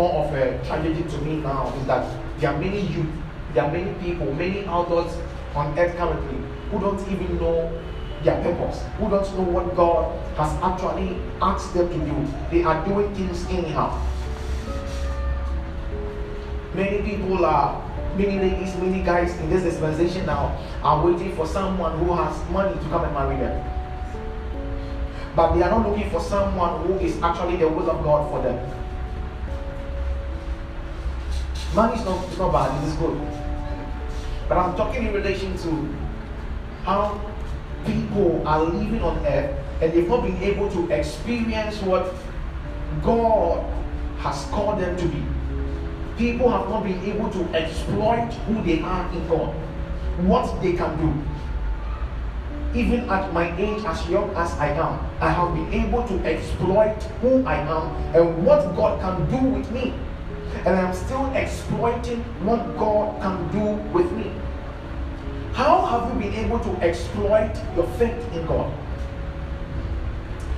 [0.00, 2.04] more of a tragedy to me now is that
[2.40, 3.12] there are many youth,
[3.52, 5.18] there are many people, many adults
[5.54, 6.38] on earth currently
[6.70, 7.54] who don't even know
[8.24, 12.16] their purpose, who don't know what God has actually asked them to do.
[12.50, 13.90] They are doing things anyhow.
[16.74, 17.84] Many people are,
[18.16, 22.72] many ladies, many guys in this dispensation now are waiting for someone who has money
[22.72, 23.54] to come and marry them.
[25.36, 28.42] But they are not looking for someone who is actually the will of God for
[28.42, 28.79] them.
[31.72, 33.16] Money is not, it's not bad, it is good.
[34.48, 35.94] But I'm talking in relation to
[36.82, 37.20] how
[37.86, 42.12] people are living on earth and they've not been able to experience what
[43.04, 43.64] God
[44.18, 45.22] has called them to be.
[46.18, 49.54] People have not been able to exploit who they are in God,
[50.26, 52.78] what they can do.
[52.78, 57.00] Even at my age, as young as I am, I have been able to exploit
[57.22, 59.94] who I am and what God can do with me.
[60.64, 64.30] And I'm still exploiting what God can do with me.
[65.52, 68.72] How have you been able to exploit your faith in God?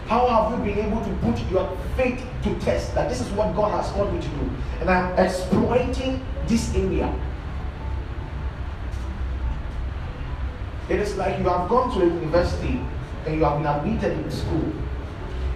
[0.07, 3.55] How have you been able to put your faith to test that this is what
[3.57, 4.51] God has called me to do?
[4.81, 7.13] And I'm exploiting this area.
[10.89, 12.81] It is like you have gone to a university
[13.25, 14.73] and you have been admitted in school.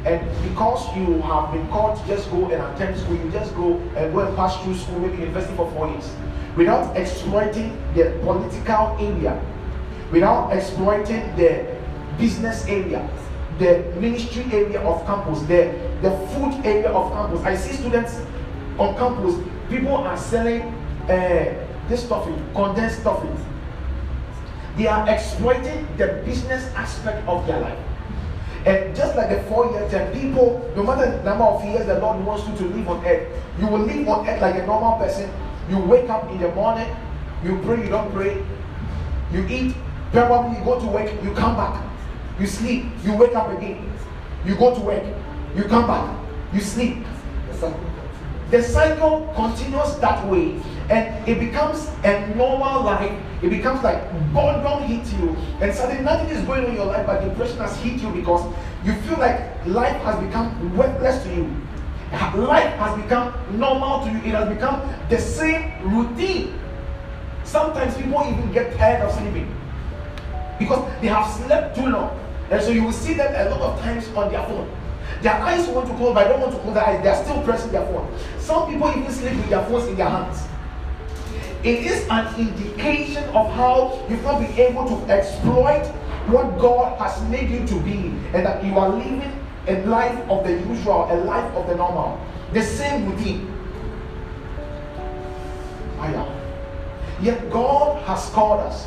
[0.07, 3.79] And because you have been called to just go and attend school, you just go
[3.97, 6.09] and go and pass through school, maybe university for four years
[6.57, 9.39] without exploiting the political area,
[10.11, 11.67] without exploiting the
[12.19, 13.09] business area,
[13.59, 17.45] the ministry area of campus, the, the food area of campus.
[17.45, 18.21] I see students
[18.79, 19.37] on campus,
[19.69, 20.62] people are selling
[21.05, 23.25] uh, this stuff, condensed stuff.
[24.77, 27.79] They are exploiting the business aspect of their life.
[28.67, 32.00] And just like the four year term, people, no matter the number of years the
[32.00, 33.28] Lord wants you to live on earth,
[33.61, 35.31] you will live on earth like a normal person.
[35.71, 36.88] You wake up in the morning,
[37.44, 38.44] you pray, you don't pray,
[39.32, 39.75] you eat,
[40.10, 41.81] probably you go to work, you come back,
[42.41, 43.93] you sleep, you wake up again,
[44.44, 45.05] you go to work,
[45.56, 46.19] you come back,
[46.53, 46.99] you sleep.
[48.50, 53.12] The cycle continues that way and it becomes a normal life.
[53.43, 54.03] It becomes like
[54.33, 57.77] boredom hit you, and suddenly nothing is going on in your life, but depression has
[57.77, 58.43] hit you because
[58.85, 61.51] you feel like life has become worthless to you
[62.13, 64.19] life has become normal to you.
[64.19, 66.59] It has become the same routine.
[67.45, 69.55] Sometimes people even get tired of sleeping
[70.59, 72.19] because they have slept too long.
[72.51, 74.71] And so you will see them a lot of times on their phone.
[75.23, 77.03] Their eyes want to close, but I don't want to close their eyes.
[77.03, 78.13] They are still pressing their phone.
[78.39, 80.43] Some people even sleep with their phones in their hands.
[81.66, 85.84] It is an indication of how you've not been able to exploit
[86.31, 89.32] what God has made you to be, and that you are living
[89.66, 93.53] a life of the usual, a life of the normal, the same routine.
[95.99, 96.31] I am.
[97.21, 98.87] Yet God has called us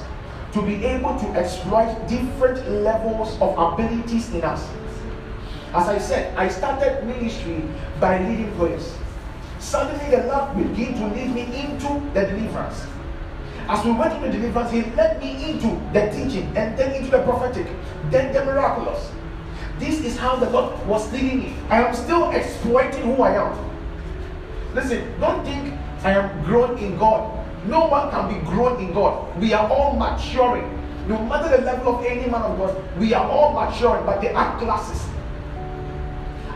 [0.53, 4.66] to be able to exploit different levels of abilities in us.
[5.73, 7.62] As I said, I started ministry
[8.00, 8.95] by leading prayers.
[9.59, 12.86] Suddenly, the Lord began to lead me into the deliverance.
[13.68, 17.22] As we went into deliverance, He led me into the teaching and then into the
[17.24, 17.68] prophetic,
[18.09, 19.12] then the miraculous.
[19.78, 21.56] This is how the Lord was leading me.
[21.69, 23.69] I am still exploiting who I am.
[24.74, 27.36] Listen, don't think I am grown in God.
[27.66, 29.38] No one can be grown in God.
[29.40, 30.68] We are all maturing.
[31.08, 34.30] No matter the level of any man of God, we are all maturing, but they
[34.34, 35.09] are classes.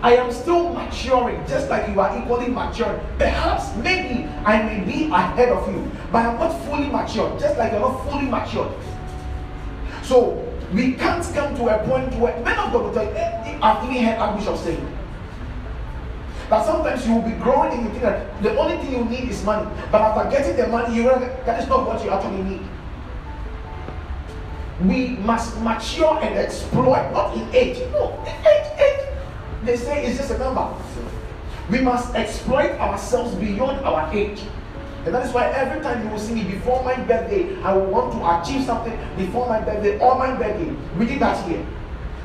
[0.03, 2.99] I am still maturing, just like you are equally maturing.
[3.17, 7.71] Perhaps, maybe I may be ahead of you, but I'm not fully mature, just like
[7.71, 8.69] you're not fully mature.
[10.03, 10.43] So
[10.73, 14.03] we can't come to a point where men of God will tell you, I've even
[14.03, 14.77] heard Archbishop say.
[16.49, 19.29] But sometimes you will be growing and you think that the only thing you need
[19.29, 19.71] is money.
[19.89, 22.61] But after getting the money, you realize that is not what you actually need.
[24.83, 27.79] We must mature and exploit, not in age.
[27.93, 29.12] No, age, age.
[29.65, 30.67] They say it's just a number.
[31.71, 34.41] We must exploit ourselves beyond our age.
[35.05, 37.87] And that is why every time you will see me before my birthday, I will
[37.87, 40.73] want to achieve something before my birthday or my birthday.
[40.97, 41.65] We did that here.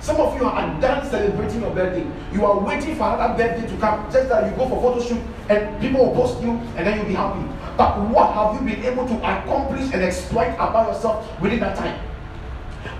[0.00, 2.06] Some of you are done celebrating your birthday.
[2.32, 4.10] You are waiting for another birthday to come.
[4.12, 7.06] Just that you go for photo shoot and people will post you and then you'll
[7.06, 7.46] be happy.
[7.76, 11.98] But what have you been able to accomplish and exploit about yourself within that time?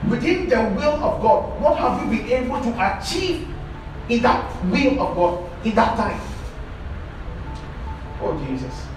[0.08, 3.49] Within the will of God, what have you been able to achieve
[4.08, 6.20] in that will of God in that time?
[8.20, 8.88] Oh Jesus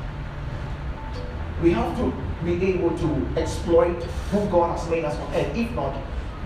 [1.62, 2.14] we have to
[2.44, 5.26] be able to exploit who God has made us for.
[5.34, 5.96] And if not,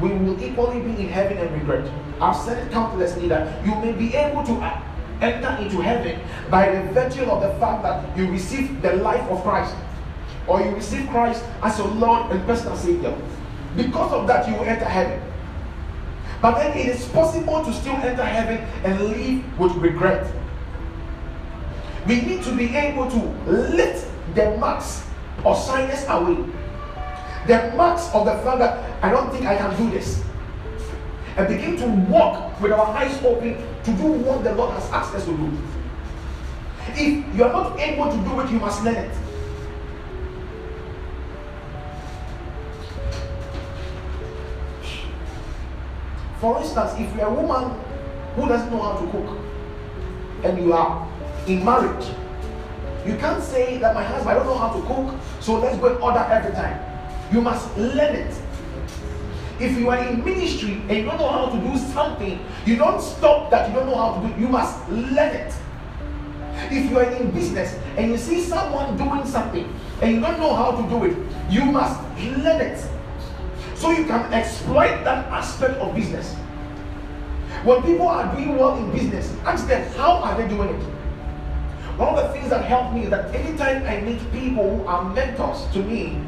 [0.02, 1.90] we will equally be in heaven and regret.
[2.20, 4.82] I've said it countlessly that you may be able to
[5.22, 6.20] enter into heaven
[6.50, 9.74] by the virtue of the fact that you receive the life of Christ
[10.48, 13.16] or you receive Christ as your Lord and personal Savior.
[13.78, 15.22] Because of that, you will enter heaven.
[16.46, 20.32] But then it is possible to still enter heaven and live with regret.
[22.06, 23.18] We need to be able to
[23.50, 24.06] lift
[24.36, 25.02] the marks
[25.44, 26.46] or signs away.
[27.48, 30.24] The marks of the fact that I don't think I can do this.
[31.36, 35.16] And begin to walk with our eyes open to do what the Lord has asked
[35.16, 35.52] us to do.
[36.90, 39.18] If you are not able to do it, you must learn it.
[46.40, 47.80] For instance, if you're a woman
[48.36, 49.38] who doesn't know how to cook
[50.44, 51.08] and you are
[51.48, 52.06] in marriage,
[53.06, 55.88] you can't say that my husband, I don't know how to cook, so let's go
[55.88, 56.80] and order every time.
[57.32, 58.36] You must learn it.
[59.60, 63.02] If you are in ministry and you don't know how to do something, you don't
[63.02, 64.40] stop that you don't know how to do it.
[64.40, 65.54] You must learn it.
[66.72, 69.72] If you are in business and you see someone doing something
[70.02, 71.18] and you don't know how to do it,
[71.50, 72.86] you must learn it.
[73.76, 76.34] So you can exploit that aspect of business.
[77.64, 80.84] When people are doing well in business, ask them how are they doing it?
[81.98, 85.04] One of the things that helped me is that anytime I meet people who are
[85.14, 86.22] mentors to me,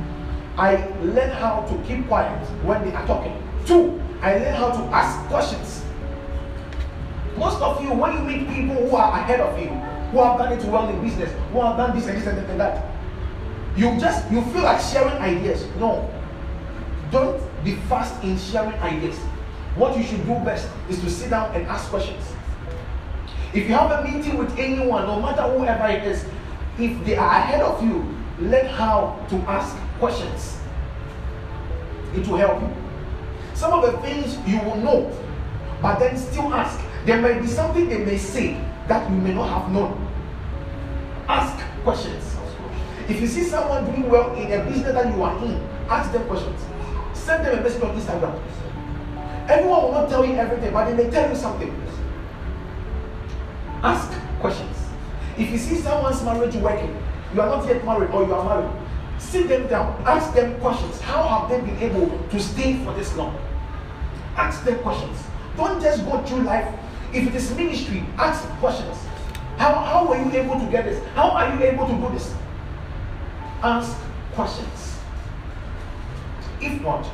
[0.58, 3.36] I learn how to keep quiet when they are talking.
[3.66, 5.84] Two, I learn how to ask questions.
[7.38, 9.70] Most of you, when you meet people who are ahead of you,
[10.12, 12.84] who have done it well in business, who have done this and this and that,
[13.76, 15.68] you just you feel like sharing ideas.
[15.80, 16.10] No,
[17.12, 19.18] don't be fast in sharing ideas.
[19.75, 22.24] What you should do best is to sit down and ask questions.
[23.54, 26.25] If you have a meeting with anyone, no matter whoever it is,
[26.80, 28.06] if they are ahead of you,
[28.39, 30.59] learn how to ask questions.
[32.15, 32.69] It will help you.
[33.54, 35.12] Some of the things you will know,
[35.81, 36.80] but then still ask.
[37.06, 40.07] There may be something they may say that you may not have known.
[41.27, 42.36] Ask questions.
[43.07, 46.27] If you see someone doing well in a business that you are in, ask them
[46.27, 46.62] questions.
[47.28, 48.42] Send them a message on Instagram.
[49.50, 51.76] Everyone will not tell you everything, but they may tell you something.
[53.84, 54.78] Ask questions.
[55.38, 56.96] If you see someone's marriage working,
[57.34, 58.72] you are not yet married or you are married,
[59.20, 61.02] sit them down, ask them questions.
[61.02, 63.38] How have they been able to stay for this long?
[64.38, 65.22] Ask them questions.
[65.58, 66.74] Don't just go through life.
[67.12, 68.96] If it is ministry, ask questions.
[69.58, 71.06] How, how were you able to get this?
[71.14, 72.34] How are you able to do this?
[73.62, 73.98] Ask
[74.32, 74.97] questions.
[76.62, 77.07] If not,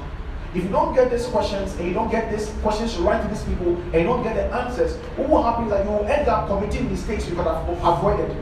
[0.53, 3.43] if you don't get these questions and you don't get these questions right to these
[3.43, 6.27] people and you don't get the answers, what will happen is that you will end
[6.27, 8.35] up committing mistakes you could have avoided.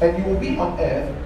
[0.00, 1.16] And you will be on earth,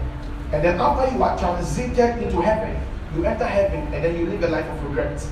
[0.53, 2.81] and then after you are transited into heaven,
[3.17, 5.27] you enter heaven and then you live a life of regret.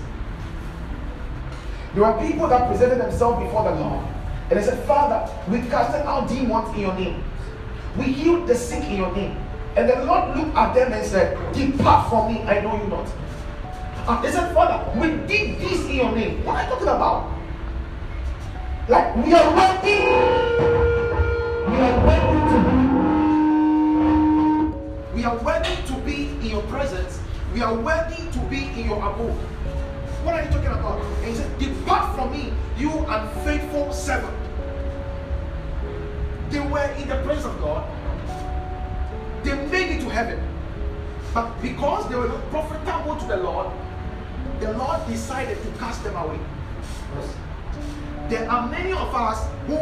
[1.95, 4.07] There were people that presented themselves before the Lord
[4.51, 7.23] and they said, Father, we casted out demons in your name.
[7.97, 9.37] We healed the sick in your name.
[9.77, 13.07] And the Lord looked at them and said, Depart from me, I know you not.
[14.09, 16.43] And they said, Father, we did this in your name.
[16.47, 17.31] What are you talking about?
[18.89, 19.99] Like we are ready.
[21.69, 22.77] We are ready to be.
[25.15, 25.37] We are
[25.87, 27.21] to be in your presence.
[27.53, 29.37] We are ready to be in your abode.
[30.25, 31.03] What are you talking about?
[31.03, 34.35] And he said, Depart from me, you unfaithful servant.
[36.49, 37.96] They were in the presence of God
[39.47, 40.41] they made it to heaven.
[41.33, 43.69] But because they were not profitable to the Lord,
[44.59, 46.39] the Lord decided to cast them away.
[48.29, 49.77] There are many of us who,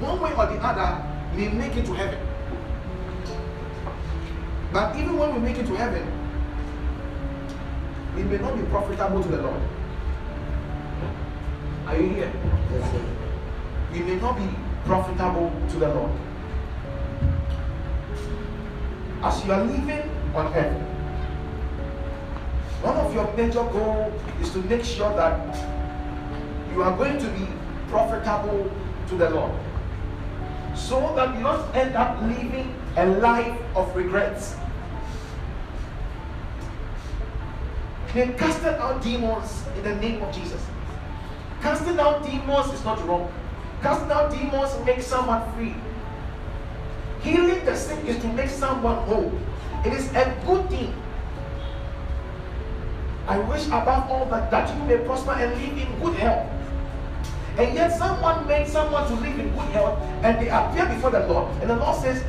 [0.00, 1.04] one way or the other,
[1.36, 2.18] may make it to heaven.
[4.72, 6.06] But even when we make it to heaven,
[8.16, 9.60] it may not be profitable to the Lord.
[11.86, 12.32] Are you here?
[12.72, 13.04] Yes, sir.
[13.92, 14.48] We may not be
[14.86, 16.12] profitable to the Lord
[19.22, 20.76] as you are living on earth,
[22.82, 25.54] one of your major goals is to make sure that
[26.72, 27.46] you are going to be
[27.88, 28.70] profitable
[29.08, 29.52] to the Lord.
[30.74, 34.56] So that you don't end up living a life of regrets.
[38.14, 40.64] They casted out demons in the name of Jesus.
[41.60, 43.30] Casting out demons is not wrong.
[43.82, 45.74] Casting out demons makes someone free.
[47.22, 49.32] Healing the sick is to make someone whole.
[49.84, 50.94] It is a good thing.
[53.26, 56.50] I wish above all that, that you may prosper and live in good health.
[57.58, 61.26] And yet someone made someone to live in good health and they appear before the
[61.26, 61.50] Lord.
[61.60, 62.24] And the Lord says,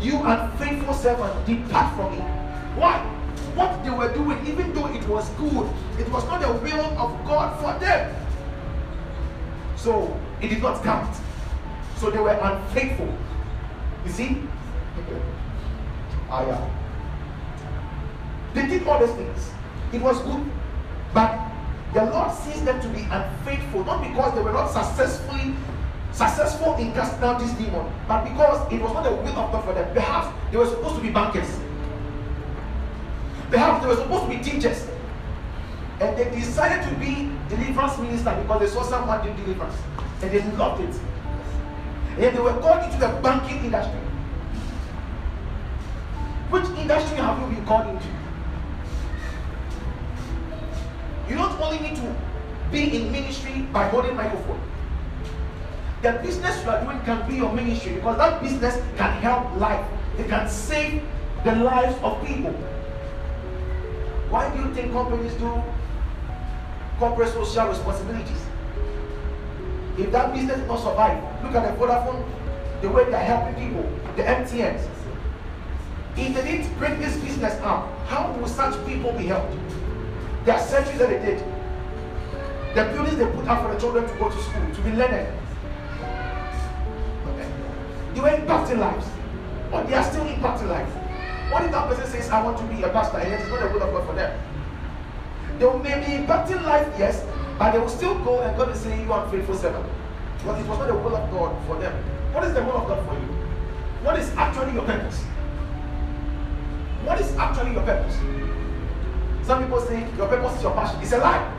[0.00, 2.18] You unfaithful servant, depart from me.
[2.78, 2.98] Why?
[3.54, 7.26] What they were doing, even though it was good, it was not the will of
[7.26, 8.14] God for them.
[9.76, 11.16] So it did not count.
[11.96, 13.12] So they were unfaithful.
[14.06, 14.38] You see?
[16.30, 16.70] Ah, yeah.
[18.54, 19.50] They did all these things.
[19.92, 20.44] It was good.
[21.12, 21.50] But
[21.92, 25.54] the Lord sees them to be unfaithful, not because they were not successfully
[26.12, 29.64] successful in casting out this demon, but because it was not the will of God
[29.64, 29.92] for them.
[29.94, 31.60] Perhaps they were supposed to be bankers.
[33.50, 34.88] Perhaps they were supposed to be teachers.
[36.00, 39.76] And they decided to be deliverance minister because they saw someone doing deliverance.
[40.22, 41.00] And they loved it.
[42.18, 44.00] And they were called into the banking industry.
[46.48, 48.06] Which industry have you been called into?
[51.28, 52.16] You don't only need to
[52.70, 54.60] be in ministry by holding microphone.
[56.02, 59.84] The business you are doing can be your ministry because that business can help life.
[60.18, 61.02] It can save
[61.44, 62.52] the lives of people.
[64.30, 65.62] Why do you think companies do
[66.98, 68.45] corporate social responsibilities?
[69.98, 72.24] If that business does not survive, look at the Vodafone,
[72.82, 73.82] the way they are helping people,
[74.16, 74.86] the MTNs.
[76.16, 79.54] If they didn't bring this business up, how will such people be helped?
[80.44, 81.38] There are surgeries that they did.
[82.74, 85.32] The buildings they put up for the children to go to school, to be learned.
[87.28, 87.48] Okay.
[88.14, 89.06] They were impacting lives.
[89.72, 90.92] Or they are still impacting lives.
[91.50, 93.60] What if that person says, I want to be a pastor, and it is not
[93.60, 94.38] the will of God for them?
[95.58, 97.24] They may be impacting life, yes,
[97.58, 99.86] but they will still go and God will say, You are faithful servant.
[100.38, 101.92] Because it was not the will of God for them.
[102.32, 103.46] What is the will of God for you?
[104.04, 105.22] What is actually your purpose?
[107.04, 108.16] What is actually your purpose?
[109.46, 111.00] Some people say your purpose is your passion.
[111.00, 111.52] It's a lie.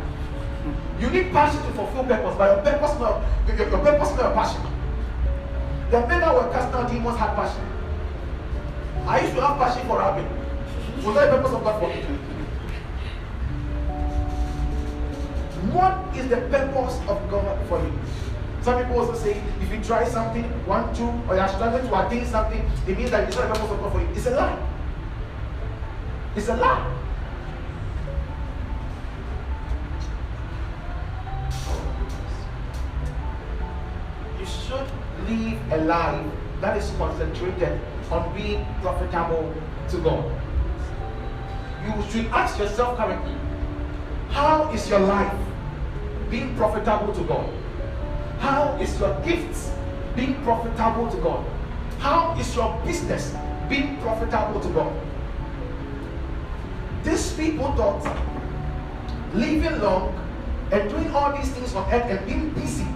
[0.99, 4.33] You need passion to fulfill purpose, but your purpose not your, your purpose not your
[4.33, 4.61] passion.
[5.89, 7.63] The men that were cast out demons had passion.
[9.07, 10.27] I used to have passion for rapping.
[11.03, 12.01] Was that the purpose of God for me?
[15.73, 17.91] What is the purpose of God for you?
[18.61, 22.05] Some people also say if you try something, one, two, or you are struggling to
[22.05, 24.07] attain something, it means that it's not the purpose of God for you.
[24.15, 24.59] It's a lie.
[26.35, 26.93] It's a lie.
[34.39, 34.87] You should
[35.29, 36.31] live a life
[36.61, 37.79] that is concentrated
[38.11, 39.53] on being profitable
[39.89, 40.31] to God.
[41.85, 43.35] You should ask yourself currently,
[44.29, 45.33] how is your life
[46.29, 47.49] being profitable to God?
[48.39, 49.71] How is your gifts
[50.15, 51.45] being profitable to God?
[51.99, 53.35] How is your business
[53.69, 54.93] being profitable to God?
[57.03, 58.03] These people thought
[59.33, 60.13] living long
[60.71, 62.87] and doing all these things on earth and being busy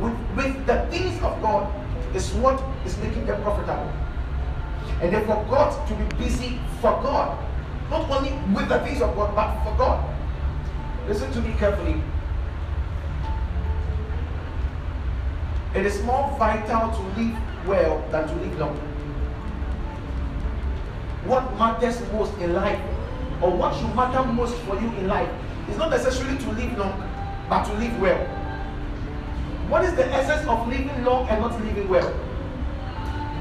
[0.00, 1.72] with, with the things of God
[2.14, 3.90] is what is making them profitable.
[5.00, 7.38] And they forgot to be busy for God.
[7.90, 10.11] Not only with the things of God, but for God.
[11.08, 12.00] Listen to me carefully.
[15.74, 18.76] It is more vital to live well than to live long.
[21.24, 22.80] What matters most in life,
[23.40, 25.30] or what should matter most for you in life,
[25.70, 27.02] is not necessarily to live long,
[27.48, 28.18] but to live well.
[29.68, 32.14] What is the essence of living long and not living well?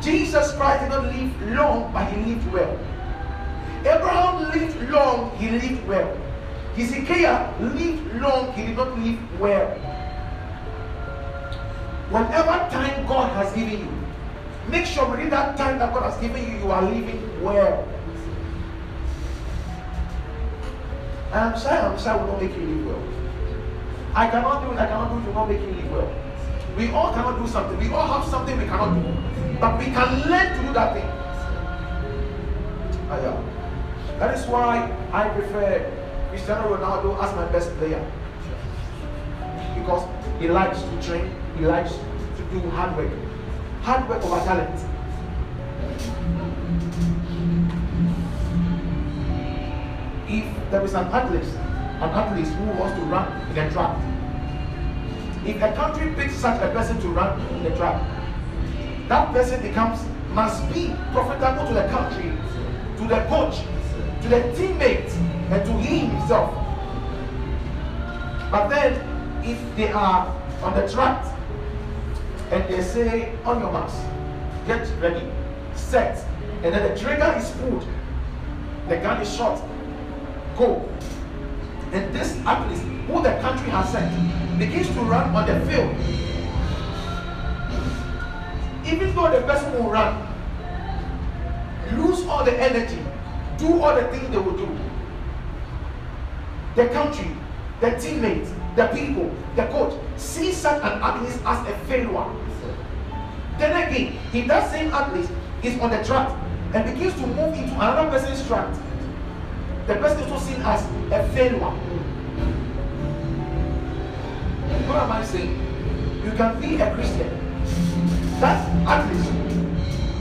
[0.01, 2.79] Jesus Christ did not live long, but he lived well.
[3.81, 6.17] Abraham lived long, he lived well.
[6.75, 9.67] Hezekiah lived long, he did not live well.
[12.09, 13.91] Whatever time God has given you,
[14.69, 17.87] make sure within that time that God has given you, you are living well.
[21.33, 23.03] I'm sorry, I'm sorry, will not make you live well.
[24.13, 26.13] I cannot do it, I cannot do it, will not make you live well.
[26.77, 27.77] We all cannot do something.
[27.79, 29.57] We all have something we cannot do.
[29.59, 31.21] But we can learn to do that thing.
[33.09, 33.43] Ah.
[34.19, 36.00] That is why I prefer
[36.31, 37.99] Cristiano Ronaldo as my best player.
[39.75, 40.07] Because
[40.39, 43.11] he likes to train, he likes to do hard work.
[43.81, 44.79] Hard work over talent.
[50.29, 51.43] If there is an athlete,
[51.99, 53.99] an athlete who wants to run in a track,
[55.45, 58.01] if a country picks such a person to run in the track,
[59.09, 62.31] that person becomes must be profitable to the country,
[62.95, 63.63] to the coach,
[64.21, 65.17] to the teammates,
[65.51, 66.49] and to him himself.
[68.49, 68.93] But then,
[69.43, 70.27] if they are
[70.63, 71.25] on the track
[72.51, 73.95] and they say, on your marks,
[74.65, 75.27] get ready,
[75.75, 76.25] set,
[76.63, 77.85] and then the trigger is pulled,
[78.87, 79.61] the gun is shot,
[80.57, 80.87] go.
[81.91, 85.95] And this athlete, who the country has sent, begins to run on the field,
[88.85, 90.27] even though the person will run,
[91.97, 92.99] lose all the energy,
[93.57, 94.77] do all the things they will do,
[96.75, 97.27] the country,
[97.79, 102.25] the teammates, the people, the coach, see such an athlete as a failure.
[103.57, 105.29] Then again, if that same athlete
[105.63, 106.31] is on the track
[106.73, 108.73] and begins to move into another person's track,
[109.87, 111.59] the person is also seen as a failure.
[114.87, 115.57] What am I saying?
[116.23, 117.29] You can be a Christian.
[118.39, 119.27] That athlete,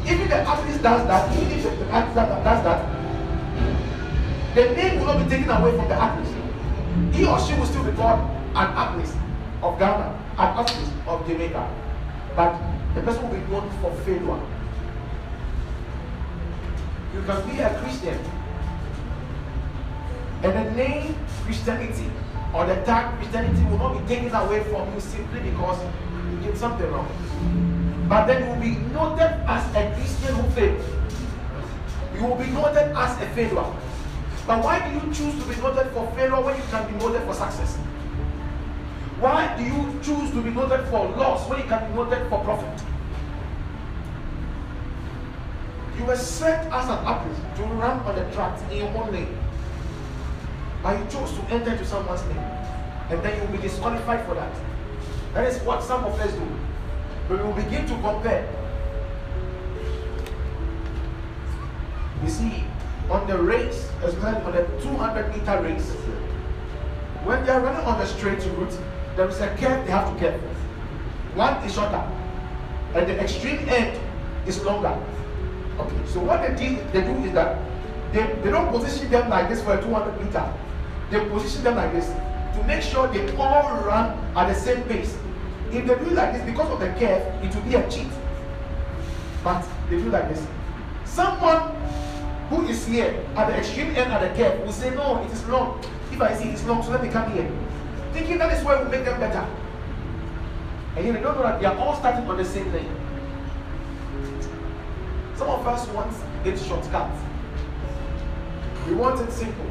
[0.06, 2.80] even the athlete does that, even if the athlete does that,
[4.54, 6.29] the name will not be taken away from the athlete.
[7.12, 8.20] He or she will still be called
[8.54, 9.14] an athlete
[9.62, 11.68] of Ghana, an athlete of Jamaica.
[12.36, 12.58] But
[12.94, 14.40] the person will be known for failure.
[17.14, 18.18] You can be a Christian
[20.42, 21.14] and the name
[21.44, 22.10] Christianity
[22.54, 25.78] or the tag Christianity will not be taken away from you simply because
[26.30, 27.08] you did something wrong.
[28.08, 30.80] But then you will be noted as a Christian who failed.
[32.14, 33.70] You will be noted as a failure.
[34.46, 37.22] But why do you choose to be noted for failure when you can be noted
[37.22, 37.76] for success?
[39.20, 42.42] Why do you choose to be noted for loss when you can be noted for
[42.42, 42.82] profit?
[45.98, 49.38] You were set as an athlete to run on the track in your own lane.
[50.82, 52.38] But you chose to enter into someone's name.
[53.10, 54.52] And then you will be disqualified for that.
[55.34, 56.48] That is what some of us do.
[57.28, 58.48] But we will begin to compare.
[62.22, 62.64] You see,
[63.10, 65.90] on the race, especially on the 200 meter race,
[67.24, 68.78] when they are running on the straight route,
[69.16, 70.40] there is a curve they have to get.
[71.34, 72.02] One is shorter,
[72.94, 74.00] and the extreme end
[74.46, 74.96] is longer.
[75.78, 77.58] Okay, so what they do, they do is that
[78.12, 80.52] they, they don't position them like this for a 200 meter.
[81.10, 85.16] They position them like this to make sure they all run at the same pace.
[85.72, 88.08] If they do like this because of the curve, it will be a cheat.
[89.44, 90.44] But they do like this.
[91.04, 91.79] Someone
[92.50, 95.46] who is here at the extreme end of the curve will say, No, it is
[95.46, 95.82] long.
[96.12, 97.50] If I see it's long, so let me come here.
[98.12, 99.46] Thinking that is where we make them better.
[100.96, 102.90] And don't know that they are all starting on the same lane.
[105.36, 106.12] Some of us want
[106.44, 107.10] it shortcut.
[108.88, 109.70] We want it simple.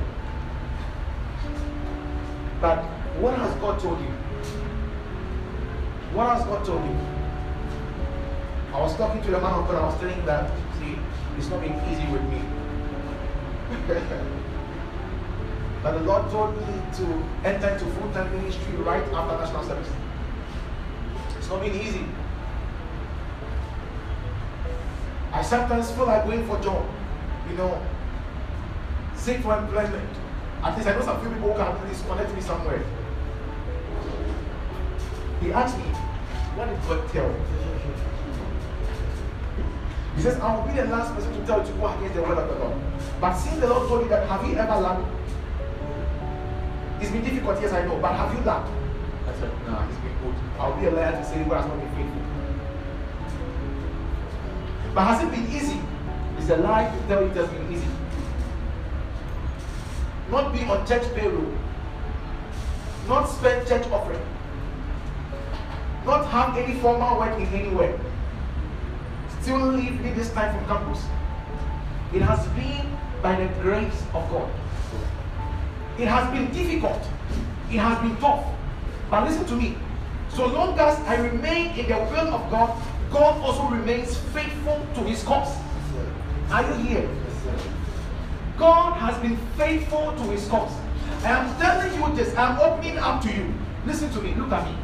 [2.62, 2.82] But
[3.20, 4.08] what has God told you?
[6.16, 6.98] What has God told you?
[8.74, 10.50] I was talking to the man of God, I was telling him that,
[10.80, 10.98] see,
[11.38, 12.59] it's not been easy with me.
[15.84, 16.66] but the Lord told me
[16.98, 19.90] to enter into full time ministry right after national service.
[21.38, 22.06] It's not been easy.
[25.32, 26.84] I sometimes feel like going for job,
[27.50, 27.80] you know,
[29.16, 30.10] seek for employment.
[30.64, 32.84] At least I know some few people who can please connect me somewhere.
[35.42, 35.84] He asked me,
[36.56, 37.69] what did God tell you?
[40.20, 42.22] He says, I will be the last person to tell you to go against the
[42.22, 42.76] word of the Lord.
[43.22, 45.08] But since the Lord told you that, have you ever learned?
[47.00, 48.68] It's been difficult, yes, I know, but have you learned?
[48.68, 50.36] I said, no, it's been good.
[50.60, 52.22] I'll be a liar to say God has not been faithful.
[54.94, 55.80] But has it been easy?
[56.38, 57.88] It's a lie to tell you it has been easy.
[60.30, 61.54] Not be on church payroll.
[63.08, 64.20] Not spend church offering.
[66.06, 67.98] Not have any formal work in anywhere
[69.42, 71.04] still live in this time from campus.
[72.14, 72.86] It has been
[73.22, 74.50] by the grace of God.
[75.98, 77.02] It has been difficult.
[77.72, 78.46] It has been tough.
[79.10, 79.76] But listen to me.
[80.30, 85.02] So long as I remain in the will of God, God also remains faithful to
[85.02, 85.58] his cause.
[86.52, 87.10] Are you here?
[88.58, 90.72] God has been faithful to his cause.
[91.24, 92.36] I am telling you this.
[92.36, 93.54] I am opening up to you.
[93.86, 94.34] Listen to me.
[94.36, 94.76] Look at me.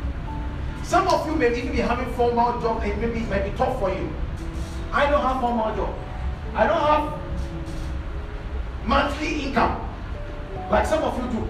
[0.83, 3.79] Some of you may even be having formal job and maybe it might be tough
[3.79, 4.09] for you.
[4.91, 5.95] I don't have formal job.
[6.53, 7.19] I don't have
[8.85, 9.81] monthly income
[10.69, 11.47] like some of you do.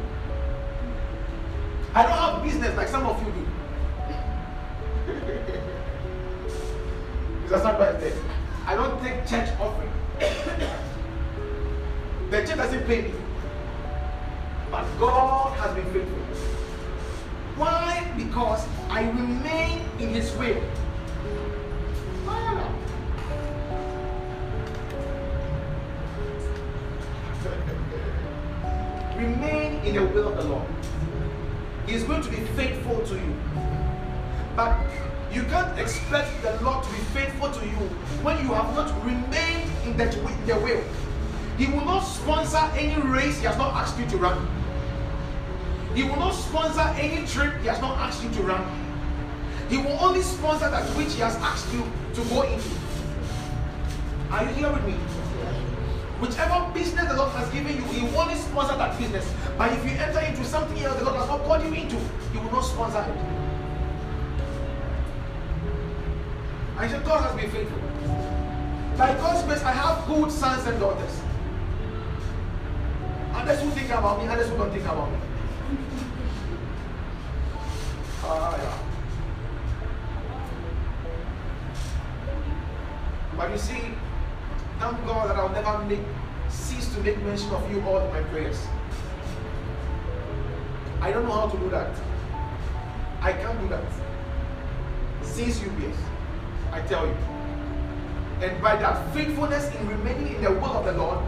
[1.93, 3.45] I don't have business like some of you do.
[7.43, 8.17] Because not right there.
[8.65, 9.91] I don't take church offering.
[12.31, 13.13] the church doesn't pay me.
[14.71, 16.17] But God has been faithful.
[17.57, 18.11] Why?
[18.17, 20.61] Because I remain in His will.
[29.25, 30.67] Remain in the will of the Lord.
[31.87, 33.35] He is going to be faithful to you.
[34.55, 34.77] But
[35.33, 37.89] you can't expect the Lord to be faithful to you
[38.21, 40.83] when you have not remained in that in the will.
[41.57, 44.47] He will not sponsor any race he has not asked you to run.
[45.95, 48.63] He will not sponsor any trip he has not asked you to run.
[49.69, 51.83] He will only sponsor that which he has asked you
[52.13, 52.69] to go into.
[54.29, 54.93] Are you here with me?
[56.19, 59.31] Whichever business the Lord has given you, He will only sponsor that business.
[59.57, 61.97] But if you enter into something else the Lord has not called you into,
[62.31, 63.45] He will not sponsor it.
[66.77, 67.79] I said, God has been faithful.
[68.97, 71.21] By God's grace, I have good sons and daughters.
[73.33, 75.17] Others who think about me, others who don't think about me.
[78.23, 78.77] Ah, yeah.
[83.37, 83.94] But you see,
[84.79, 86.01] thank God that I'll never make
[86.49, 88.59] cease to make mention of you all in my prayers.
[91.01, 91.95] I don't know how to do that.
[93.21, 93.83] I can't do that.
[95.21, 95.97] Since you years,
[96.71, 97.15] I tell you.
[98.41, 101.19] And by that faithfulness in remaining in the will of the Lord,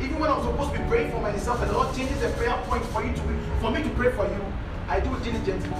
[0.00, 2.84] even when I'm supposed to be praying for myself, the Lord changes the prayer point
[2.86, 4.44] for you to be, for me to pray for you,
[4.88, 5.70] I do it diligently.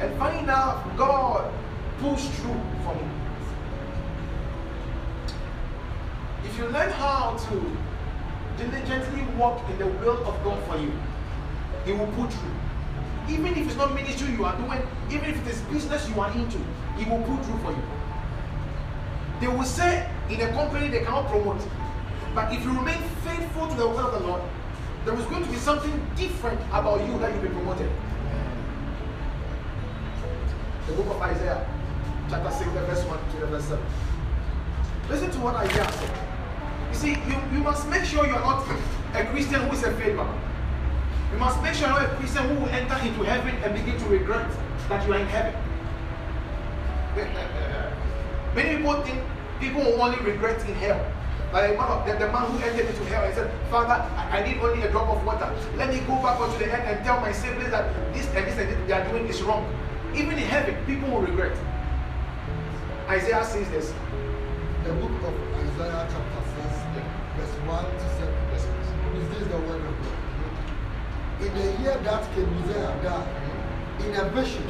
[0.00, 1.52] And funny enough, God
[2.00, 3.25] pulls through for me.
[6.56, 7.76] If you learn how to
[8.56, 10.90] diligently walk in the will of God for you,
[11.84, 12.54] He will put through.
[13.28, 16.30] Even if it's not ministry you are doing, even if it is business you are
[16.32, 16.56] into,
[16.96, 17.82] He will put through for you.
[19.38, 21.60] They will say in a company they cannot promote.
[22.34, 24.40] But if you remain faithful to the will of the Lord,
[25.04, 27.90] there is going to be something different about you that you'll be promoted.
[30.86, 31.68] The book of Isaiah,
[32.30, 33.84] chapter 6, verse 1 to verse 7.
[35.10, 36.25] Listen to what Isaiah said.
[36.96, 38.66] You see, you, you must make sure you are not
[39.14, 40.26] a Christian who is a failure.
[41.30, 43.74] You must make sure you are not a Christian who will enter into heaven and
[43.74, 44.50] begin to regret
[44.88, 45.52] that you are in heaven.
[48.54, 49.20] Many people think
[49.60, 51.04] people will only regret in hell.
[51.52, 54.48] Like the man, the, the man who entered into hell and said, Father, I, I
[54.48, 55.54] need only a drop of water.
[55.76, 58.56] Let me go back onto the earth and tell my siblings that this and this
[58.56, 59.68] and this they are doing is wrong.
[60.14, 61.58] Even in heaven, people will regret.
[63.06, 63.92] Isaiah says this.
[64.84, 66.35] The book of Isaiah chapter 6,
[67.66, 68.34] 1 to 7.
[68.54, 70.20] Is this the word of God?
[71.42, 73.26] In the year that King Uzziah died,
[74.04, 74.62] in a vision,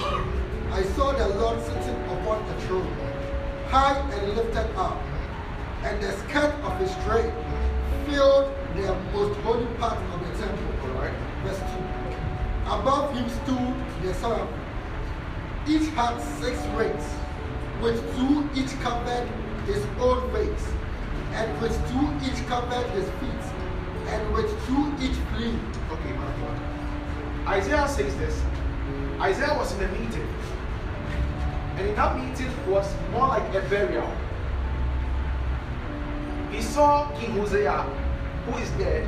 [0.73, 2.97] I saw the Lord sitting upon a throne
[3.69, 4.97] high and lifted up,
[5.83, 7.33] and the skirt of his train
[8.07, 10.91] filled the most holy part of the temple.
[10.91, 11.15] Alright.
[11.45, 11.67] Verse 2.
[12.71, 14.61] Above him stood the seraphim.
[15.69, 17.05] Each had six wings,
[17.83, 19.29] with two each covered
[19.67, 20.67] his own face,
[21.37, 23.47] and with two each covered his feet,
[24.09, 25.55] and with two each flew.
[25.93, 26.17] Okay.
[27.47, 28.43] Isaiah says this.
[29.21, 30.29] Isaiah was in a meeting.
[31.77, 34.11] And in that meeting was more like a burial.
[36.51, 37.83] He saw King Hosea,
[38.47, 39.07] who is dead.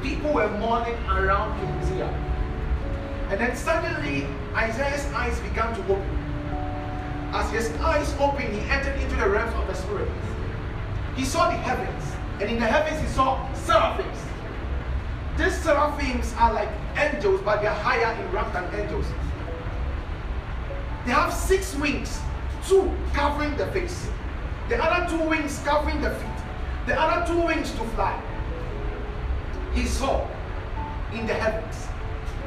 [0.00, 2.08] People were mourning around King Hosea.
[3.30, 6.18] And then suddenly Isaiah's eyes began to open.
[7.32, 10.08] As his eyes opened, he entered into the realms of the spirit.
[11.16, 12.04] He saw the heavens,
[12.40, 14.18] and in the heavens he saw seraphims.
[15.36, 19.06] These seraphims are like angels, but they are higher in rank than angels.
[21.06, 22.20] They have six wings,
[22.66, 24.08] two covering the face,
[24.68, 26.38] the other two wings covering the feet,
[26.86, 28.20] the other two wings to fly.
[29.72, 30.26] He saw
[31.12, 31.86] in the heavens,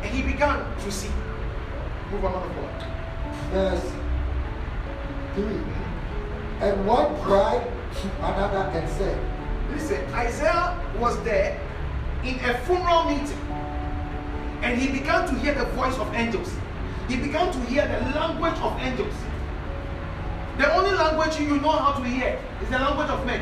[0.02, 1.12] and he began to see.
[2.12, 3.92] Move on, of Verse
[5.36, 5.44] 3.
[6.62, 7.68] And one cried
[8.20, 9.18] another said,
[9.72, 11.60] Listen, Isaiah was there
[12.24, 13.38] in a funeral meeting,
[14.62, 16.54] and he began to hear the voice of angels.
[17.08, 19.14] He began to hear the language of angels.
[20.58, 23.42] The only language you know how to hear is the language of men.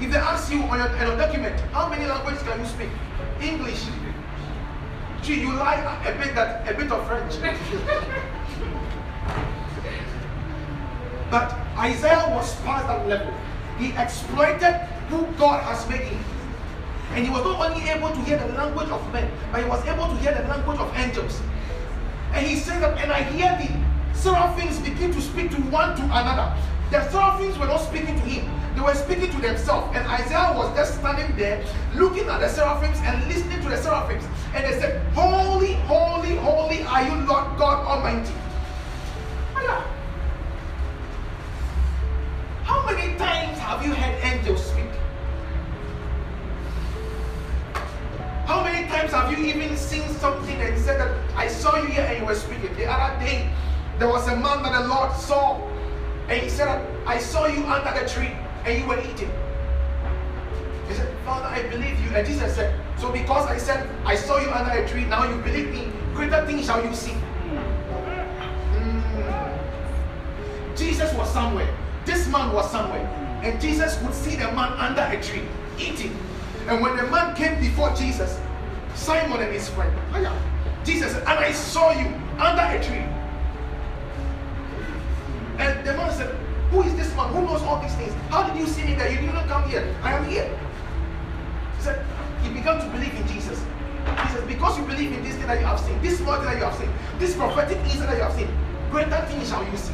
[0.00, 2.88] If they ask you on your, document, how many languages can you speak?
[3.40, 3.84] English.
[5.22, 7.40] Gee, you like a bit that a bit of French.
[11.30, 13.32] but Isaiah was past that level.
[13.78, 14.74] He exploited
[15.08, 16.24] who God has made him.
[17.14, 19.84] And he was not only able to hear the language of men, but he was
[19.86, 21.40] able to hear the language of angels.
[22.32, 26.02] And he said that, and I hear the seraphims begin to speak to one to
[26.02, 26.52] another.
[26.90, 29.96] The seraphims were not speaking to him, they were speaking to themselves.
[29.96, 31.64] And Isaiah was just standing there
[31.94, 34.24] looking at the seraphims and listening to the seraphims.
[34.54, 38.34] And they said, Holy, holy, holy are you, Lord God Almighty.
[43.18, 44.84] Times have you heard angels speak?
[48.46, 52.04] How many times have you even seen something and said that I saw you here
[52.04, 52.74] and you were speaking?
[52.76, 53.50] The other day,
[53.98, 55.60] there was a man that the Lord saw,
[56.28, 58.32] and he said, I saw you under the tree
[58.64, 59.30] and you were eating.
[60.88, 62.16] He said, Father, I believe you.
[62.16, 65.40] And Jesus said, So because I said I saw you under a tree, now you
[65.42, 67.16] believe me, greater things shall you see.
[68.72, 69.58] Mm.
[70.76, 71.68] Jesus was somewhere.
[72.08, 73.04] This man was somewhere.
[73.42, 75.42] And Jesus could see the man under a tree
[75.78, 76.16] eating.
[76.66, 78.40] And when the man came before Jesus,
[78.94, 79.92] Simon and his friend,
[80.84, 82.06] Jesus said, And I saw you
[82.38, 83.04] under a tree.
[85.58, 86.34] And the man said,
[86.70, 87.28] Who is this man?
[87.34, 88.14] Who knows all these things?
[88.30, 89.12] How did you see me there?
[89.12, 89.94] You did not come here.
[90.02, 90.48] I am here.
[91.76, 92.06] He said,
[92.42, 93.62] He began to believe in Jesus.
[94.22, 96.56] He says, Because you believe in this thing that you have seen, this word that
[96.56, 98.48] you have seen, this prophetic insight that you have seen,
[98.90, 99.92] greater things shall you see.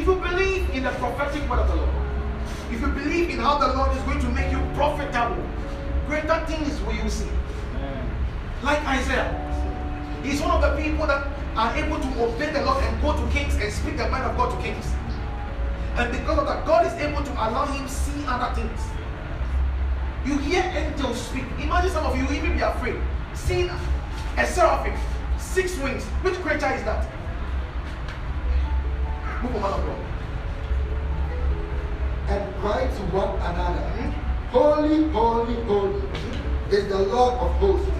[0.00, 1.90] If you believe in the prophetic word of the Lord,
[2.72, 5.46] if you believe in how the Lord is going to make you profitable,
[6.06, 7.28] greater things will you see.
[8.62, 9.28] Like Isaiah.
[10.22, 13.30] He's one of the people that are able to obey the Lord and go to
[13.30, 14.90] kings and speak the mind of God to kings.
[15.96, 18.80] And because of that, God is able to allow him see other things.
[20.24, 21.44] You hear angels speak.
[21.60, 22.98] Imagine some of you even be afraid.
[23.34, 23.68] Seeing
[24.38, 24.98] a seraphim,
[25.38, 26.04] six wings.
[26.24, 27.06] Which creature is that?
[29.42, 29.98] Move on, of God.
[32.28, 33.90] And cry to one another.
[34.50, 36.02] Holy, holy, holy
[36.70, 37.90] is the Lord of hosts.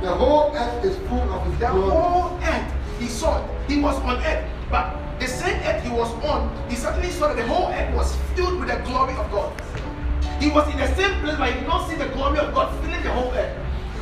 [0.00, 1.88] The whole earth is full of his the glory.
[1.88, 3.70] The whole earth, he saw it.
[3.70, 4.48] He was on earth.
[4.70, 8.16] But the same earth he was on, he suddenly saw that the whole earth was
[8.34, 9.52] filled with the glory of God.
[10.40, 12.72] He was in the same place, but he did not see the glory of God
[12.80, 13.54] filling the whole earth.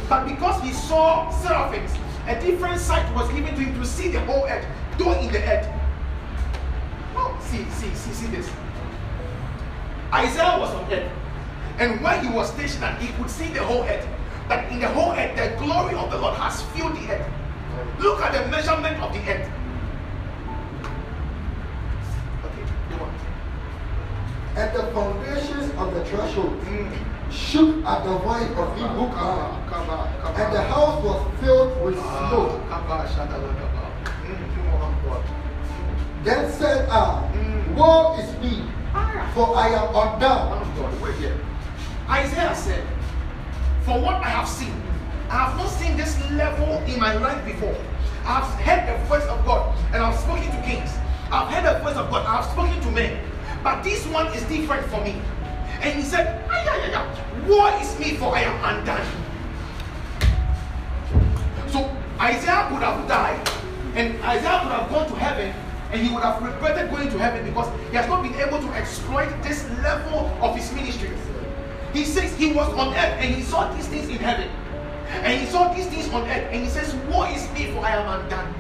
[0.09, 1.91] But because he saw seraphims,
[2.29, 4.67] a different sight was given to him to see the whole earth,
[4.99, 5.67] though in the earth.
[7.47, 8.51] See, see, see, see this.
[10.13, 11.11] Isaiah was on earth,
[11.79, 14.07] and when he was stationed, he could see the whole earth.
[14.49, 17.27] But in the whole earth, the glory of the Lord has filled the earth.
[17.99, 19.51] Look at the measurement of the earth.
[24.57, 27.31] and the foundations of the threshold mm.
[27.31, 29.53] shook at the voice of him who cried,
[30.35, 33.76] and the house was filled with ah, smoke.
[36.27, 37.77] Then said I, mm.
[37.77, 38.65] Woe is me,
[39.33, 40.67] for I am undone.
[42.11, 42.85] Isaiah said,
[43.85, 44.75] For what I have seen,
[45.31, 47.77] I have not seen this level in my life before.
[48.25, 50.91] I have heard the voice of God, and I've spoken to kings.
[51.31, 53.23] I've heard the voice of God, I have spoken to men.
[53.63, 55.23] But this one is different for me.
[55.81, 59.07] And he said, ay, ay, ay, Woe is me, for I am undone.
[61.71, 63.49] So Isaiah could have died,
[63.95, 65.55] and Isaiah could have gone to heaven,
[65.93, 68.69] and he would have regretted going to heaven because he has not been able to
[68.75, 71.11] exploit this level of his ministry.
[71.93, 74.51] He says he was on earth and he saw these things in heaven.
[75.09, 77.97] And he saw these things on earth, and he says, Woe is me, for I
[77.97, 78.55] am undone.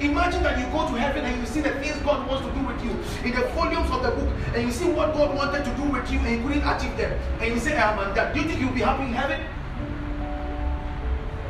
[0.00, 2.66] Imagine that you go to heaven and you see the things God wants to do
[2.66, 2.90] with you
[3.24, 6.10] in the volumes of the book, and you see what God wanted to do with
[6.10, 7.18] you and you couldn't achieve them.
[7.40, 8.34] And you say, I am undone.
[8.34, 9.40] Do you think you'll be happy in heaven?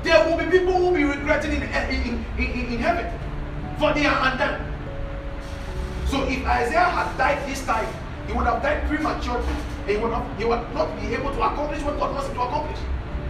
[0.02, 3.06] There will be people who will be regretting in, in, in, in heaven,
[3.82, 4.62] for they are undone.
[6.06, 7.88] So if Isaiah had died this time,
[8.28, 9.42] he would have died prematurely.
[9.88, 12.42] He would, not, he would not be able to accomplish what God wants him to
[12.42, 12.78] accomplish.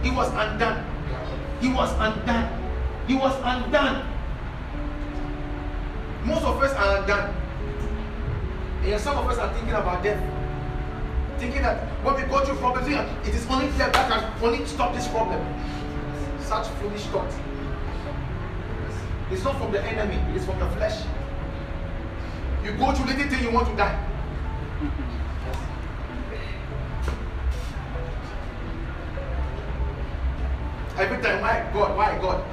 [0.03, 0.85] He was undone.
[1.59, 2.45] He was undone.
[3.07, 4.05] He was undone.
[6.23, 7.33] Most of us are done.
[8.85, 10.21] And some of us are thinking about death.
[11.39, 14.93] Thinking that when we go through problems, it is only death that can only stop
[14.93, 15.41] this problem.
[16.41, 17.52] Such foolish thought.
[19.31, 21.03] It's not from the enemy, it is from the flesh.
[22.63, 24.09] You go through little thing, you want to die.
[30.97, 31.97] Every time, why God?
[31.97, 32.52] Why God?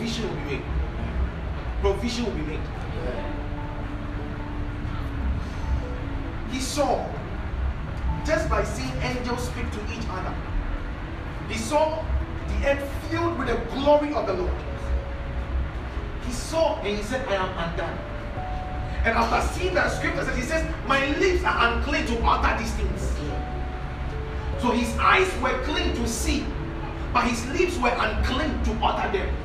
[0.00, 0.62] Provision will be made.
[1.82, 2.60] Provision will be made.
[6.50, 7.06] He saw,
[8.24, 10.34] just by seeing angels speak to each other,
[11.50, 12.02] he saw
[12.48, 14.54] the earth filled with the glory of the Lord.
[16.24, 17.98] He saw and he said, I am undone.
[19.04, 23.12] And after seeing that scripture he says, My lips are unclean to utter these things.
[24.62, 26.46] So his eyes were clean to see,
[27.12, 29.36] but his lips were unclean to utter them.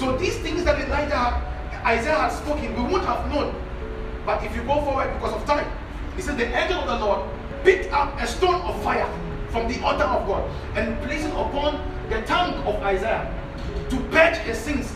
[0.00, 1.44] So these things that Elijah,
[1.84, 3.54] Isaiah had spoken, we would not have known.
[4.24, 5.70] But if you go forward because of time,
[6.16, 7.28] he said, The angel of the Lord
[7.64, 9.06] picked up a stone of fire
[9.50, 13.28] from the altar of God and placed it upon the tongue of Isaiah
[13.90, 14.90] to purge his sins.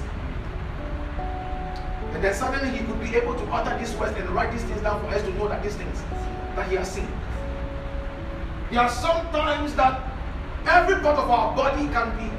[1.18, 4.80] And then suddenly he could be able to utter these words and write these things
[4.80, 6.02] down for us to know that these things
[6.56, 7.08] that he has seen.
[8.70, 10.00] There are some times that
[10.64, 12.32] every part of our body can be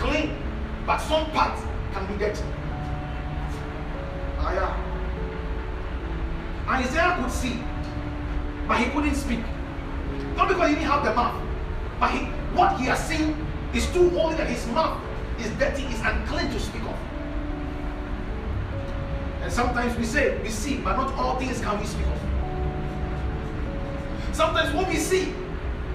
[0.00, 0.38] clean,
[0.86, 1.65] but some parts
[1.96, 2.42] can be dirty.
[4.38, 4.72] Ah, yeah.
[6.68, 7.62] And Isaiah could see,
[8.68, 9.40] but he couldn't speak.
[10.36, 11.40] Not because he didn't have the mouth,
[11.98, 13.34] but he, what he has seen
[13.72, 15.00] is too holy that his mouth
[15.40, 16.96] is dirty, is unclean to speak of.
[19.42, 22.20] And sometimes we say, we see, but not all things can we speak of.
[24.34, 25.32] Sometimes when we see,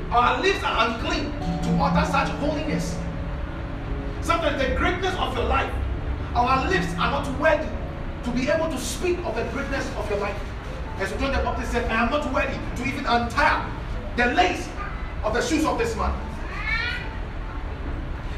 [0.10, 2.98] our lips are unclean to utter such holiness.
[4.22, 5.72] Sometimes the greatness of your life,
[6.36, 7.68] our lips are not worthy
[8.24, 10.40] to be able to speak of the greatness of your life.
[11.00, 13.70] As John the Baptist said, I am not worthy to even untie
[14.16, 14.70] the lace
[15.24, 16.14] of the shoes of this man.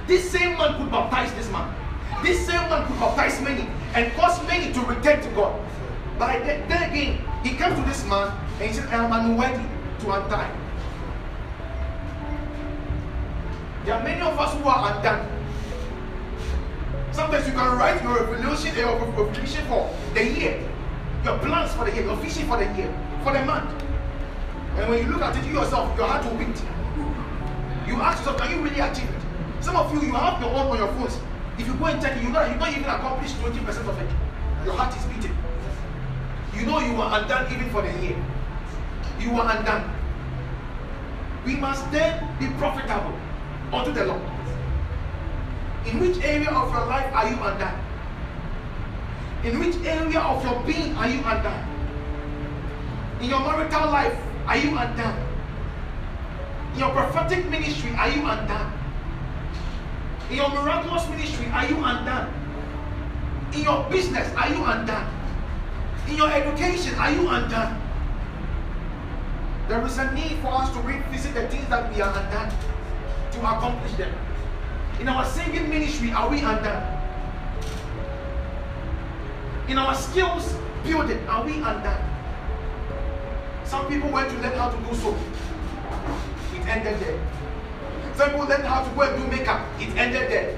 [0.08, 1.74] This same man could baptize this man.
[2.24, 5.60] This same man could baptize many and cause many to return to God.
[6.18, 9.64] But then again, he comes to this man and he said, I am unworthy
[10.00, 10.52] to untie.
[13.86, 15.33] There are many of us who are undone.
[17.14, 20.60] Sometimes you can write your revolution, your eh, revolution for the year,
[21.24, 22.92] your plans for the year, your vision for the year,
[23.24, 23.70] for the month.
[24.78, 26.58] And when you look at it, you yourself, your heart will beat.
[27.88, 29.64] You ask yourself, can you really achieve it?
[29.64, 31.20] Some of you, you have your own on your phones.
[31.60, 34.10] If you go and check it, you know you don't even accomplish 20% of it.
[34.66, 35.38] Your heart is beating.
[36.58, 38.18] You know you are undone even for the year.
[39.20, 39.88] You are undone.
[41.46, 43.14] We must then be profitable
[43.72, 44.33] unto the Lord.
[45.86, 47.80] In which area of your life are you undone?
[49.44, 51.68] In which area of your being are you undone?
[53.20, 54.18] In your marital life,
[54.48, 55.20] are you undone?
[56.74, 58.72] In your prophetic ministry, are you undone?
[60.30, 62.34] In your miraculous ministry, are you undone?
[63.54, 65.08] In your business, are you undone?
[66.08, 67.80] In your education, are you undone?
[69.68, 72.52] There is a need for us to revisit the things that we are undone
[73.32, 74.14] to accomplish them.
[75.04, 76.82] In our singing ministry, are we undone?
[79.68, 82.02] In our skills building, are we undone?
[83.66, 85.14] Some people went to learn how to do so.
[86.56, 87.20] It ended there.
[88.16, 89.68] Some people learned how to go and do makeup.
[89.78, 90.58] It ended there.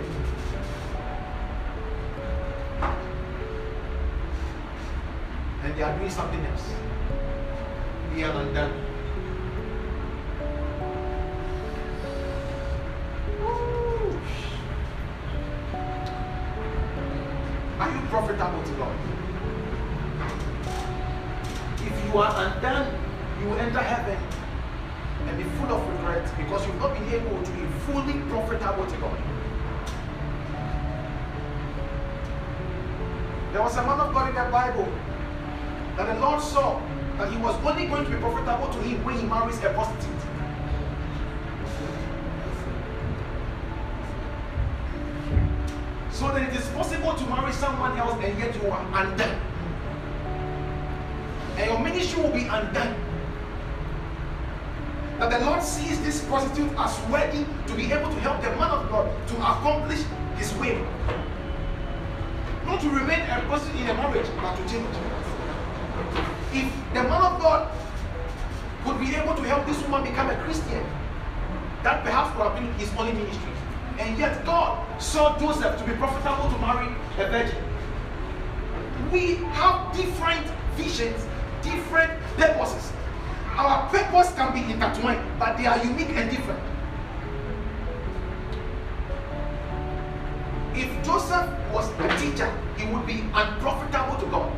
[5.63, 6.69] And they are doing something else.
[8.13, 8.94] We are undone.
[18.25, 18.95] Profitable to God?
[21.77, 22.87] If you are undone,
[23.39, 24.17] you will enter heaven
[25.27, 28.97] and be full of regret because you've not been able to be fully profitable to
[28.97, 29.17] God.
[33.53, 34.91] There was a man of God in the Bible
[35.97, 36.81] that the Lord saw
[37.17, 40.24] that he was only going to be profitable to him when he marries a prostitute.
[48.25, 49.39] And yet you are undone.
[51.57, 52.95] And your ministry will be undone
[55.19, 58.71] that the Lord sees this prostitute as worthy to be able to help the man
[58.71, 60.03] of God to accomplish
[60.37, 60.81] his will.
[62.65, 64.95] Not to remain a prostitute in a marriage, but to change.
[66.51, 67.71] If the man of God
[68.83, 70.83] could be able to help this woman become a Christian,
[71.83, 73.51] that perhaps would have been his only ministry.
[73.99, 76.87] And yet God saw Joseph to be profitable to marry
[77.19, 77.64] a virgin.
[79.11, 81.25] We have different visions,
[81.61, 82.91] different purposes.
[83.55, 86.59] Our purpose can be intertwined, but they are unique and different.
[90.75, 94.51] If Joseph was a teacher, he would be unprofitable to God.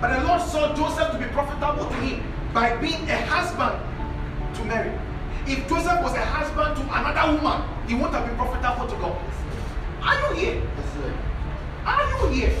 [0.00, 2.22] But the Lord saw Joseph to be profitable to him
[2.54, 3.82] by being a husband
[4.54, 4.92] to Mary.
[5.46, 9.18] If Joseph was a husband to another woman, he would have been profitable to God.
[10.02, 10.62] Are you here?
[11.84, 12.52] Are you here?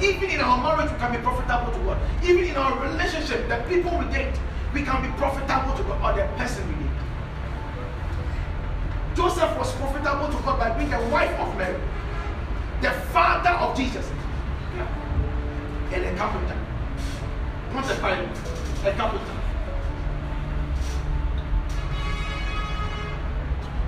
[0.00, 1.98] Even in our marriage, we can be profitable to God.
[2.22, 4.34] Even in our relationship, the people we date,
[4.72, 6.92] we can be profitable to God or the person we date.
[9.16, 11.80] Joseph was profitable to God by being the wife of Mary,
[12.80, 14.08] the father of Jesus.
[15.92, 16.56] and a carpenter.
[17.72, 18.28] Not a pilot,
[18.84, 19.34] a carpenter.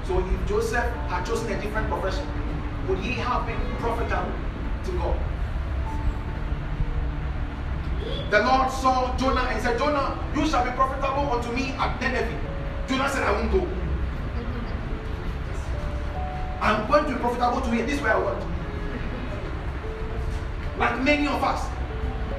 [0.06, 2.26] So if Joseph had chosen a different profession,
[2.88, 4.32] would he have been profitable
[4.84, 5.30] to God?
[8.30, 12.40] The Lord saw Jonah and said, Jonah, you shall be profitable unto me at Nineveh.
[12.88, 13.68] Jonah said, I won't go.
[16.61, 17.86] I'm going to be profitable to you.
[17.86, 18.44] This is where I want.
[20.78, 21.68] Like many of us,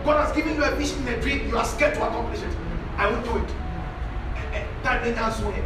[0.05, 1.47] God has given you a vision a dream.
[1.47, 2.55] You are scared to accomplish it.
[2.97, 3.49] I won't do it.
[4.83, 5.63] Time ain't answering.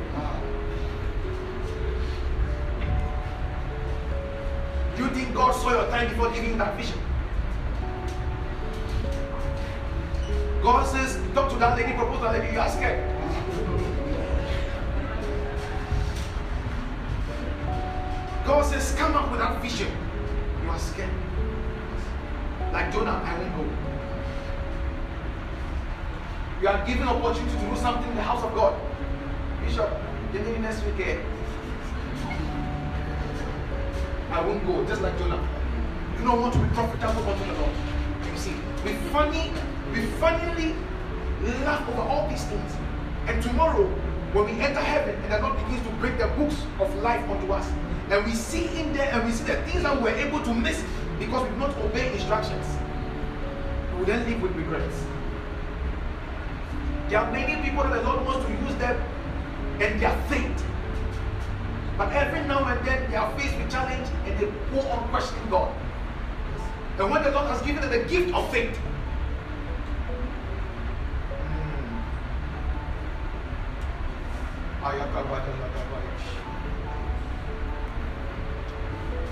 [4.97, 6.99] Do you think God saw your time before giving you that vision?
[10.65, 12.97] God says, talk to that lady, propose that lady, you are scared.
[18.47, 19.91] God says, come up with that vision.
[20.63, 21.11] You are scared.
[22.73, 23.63] Like Jonah, I won't go.
[26.63, 28.73] You are given opportunity to do something in the house of God.
[29.63, 29.91] Bishop,
[30.33, 30.99] you need next week.
[31.05, 31.21] Eh?
[34.31, 35.47] I won't go, just like Jonah.
[36.17, 37.71] You don't want to be profitable unto the Lord.
[38.31, 39.51] You see, we funny,
[39.95, 40.75] we funnily
[41.63, 42.71] laugh over all these things.
[43.27, 43.87] And tomorrow,
[44.33, 47.51] when we enter heaven and the Lord begins to break the books of life unto
[47.53, 47.65] us,
[48.09, 50.53] and we see in there and we see the things that we were able to
[50.53, 50.83] miss
[51.17, 52.67] because we did not obey instructions,
[53.97, 55.05] we then live with regrets.
[57.07, 59.01] There are many people that the Lord wants to use them
[59.79, 60.63] and their faith.
[61.97, 65.49] But every now and then they are faced with challenge and they go on questioning
[65.49, 65.73] God.
[66.99, 68.77] And when the Lord has given them the gift of faith,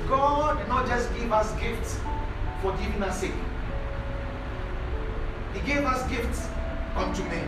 [0.10, 2.00] God did not just give us gifts
[2.64, 3.36] for giving us sake.
[5.54, 6.48] He gave us gifts
[6.96, 7.48] unto men.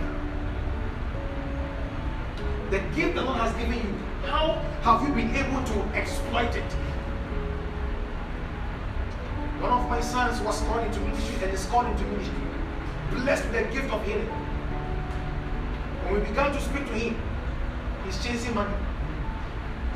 [2.70, 3.96] The gift the Lord has given you,
[4.30, 6.72] how have you been able to exploit it?
[9.62, 12.36] One of my sons was called into ministry and is called into ministry,
[13.10, 14.28] blessed with the gift of healing.
[16.04, 17.16] When we began to speak to him,
[18.06, 18.74] he's chasing money.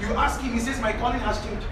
[0.01, 1.67] You ask him, he says, My calling has changed.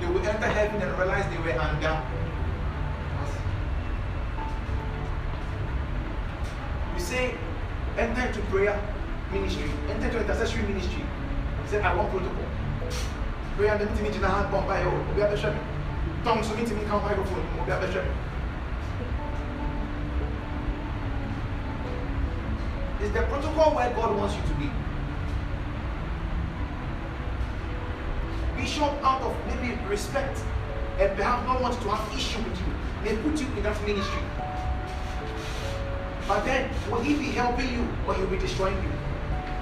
[0.00, 2.02] They will enter heaven and realize they were under.
[6.94, 7.34] You say,
[7.98, 8.80] enter into prayer
[9.32, 11.04] ministry, enter into intercessory ministry.
[11.66, 12.44] Say, I want protocol.
[13.56, 14.84] Prayer the meeting in the hand bomb by.
[15.14, 15.60] We have the shepherd.
[16.24, 17.44] Tongues meeting come microphone.
[17.64, 18.29] We have the shepherd.
[23.02, 24.66] Is the protocol where God wants you to be?
[28.56, 30.38] Be Bishop, out of maybe respect
[30.98, 32.72] and perhaps not want to have issue with you,
[33.02, 34.22] may put you in that ministry.
[36.28, 38.92] But then, will he be helping you or he'll be destroying you?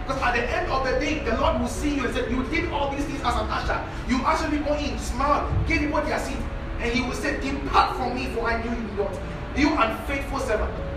[0.05, 2.43] Because at the end of the day, the Lord will see you and say, You
[2.45, 3.81] did all these things as an usher.
[4.09, 6.39] You ushered people in, smiled, gave people their seat.
[6.81, 9.15] And he will say, Depart from me, for I knew you not.
[9.57, 10.88] You unfaithful servant.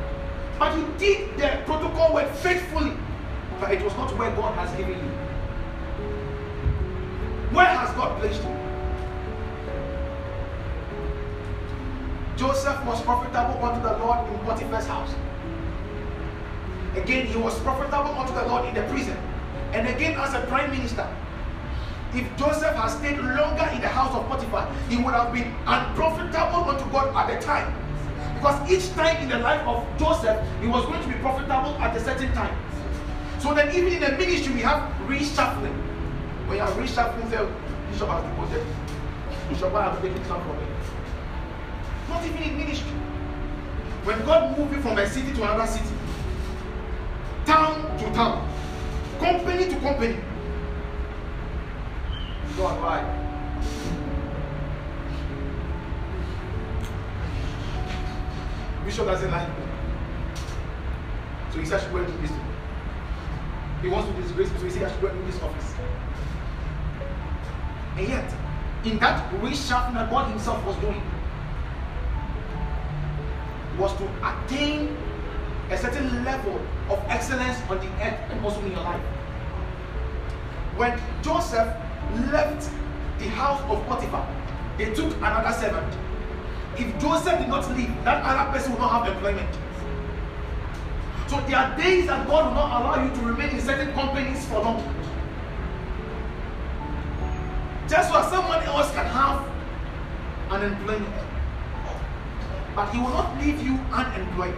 [0.62, 2.94] But you did the protocol work faithfully.
[3.60, 5.12] But it was not where God has given you.
[7.50, 8.56] Where has God placed you?
[12.38, 15.16] Joseph was profitable unto the Lord in Potiphar's house.
[16.96, 19.18] Again, he was profitable unto the Lord in the prison.
[19.74, 21.08] And again, as a prime minister,
[22.14, 26.70] if Joseph had stayed longer in the house of Potiphar, he would have been unprofitable
[26.70, 27.81] unto God at the time.
[28.42, 31.96] Because each time in the life of Joseph, he was going to be profitable at
[31.96, 32.58] a certain time.
[33.38, 35.78] So then, even in the ministry, we have reshuffling.
[36.48, 37.48] When you are reshuffling, say,
[37.92, 38.66] Bishop has deported.
[39.48, 40.66] Bishop has taken some from me.
[42.10, 42.90] Not even in ministry.
[44.06, 45.94] When God moved you from a city to another city,
[47.46, 48.50] town to town,
[49.20, 50.18] company to company.
[52.58, 53.22] God, why?
[58.92, 59.64] Bishop doesn't like me.
[61.54, 62.32] So he said I should go and do this.
[63.82, 65.74] He wants to disgrace me, so he said I should go and this office.
[67.96, 68.34] And yet,
[68.84, 71.02] in that reshuffling that God Himself was doing,
[73.80, 74.98] was to attain
[75.70, 79.02] a certain level of excellence on the earth and also in your life.
[80.76, 81.74] When Joseph
[82.30, 82.70] left
[83.20, 84.28] the house of Potiphar,
[84.78, 86.11] they took another servant.
[86.82, 89.50] If Joseph did not leave, that other person will not have employment.
[91.28, 94.44] So there are days that God will not allow you to remain in certain companies
[94.48, 94.82] for long.
[97.88, 99.48] Just so someone else can have
[100.50, 101.14] unemployment.
[102.76, 104.58] But he will not leave you unemployed.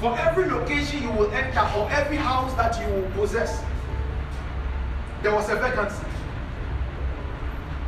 [0.00, 3.65] For every location you will enter or every house that you will possess,
[5.22, 6.04] there was a vacancy.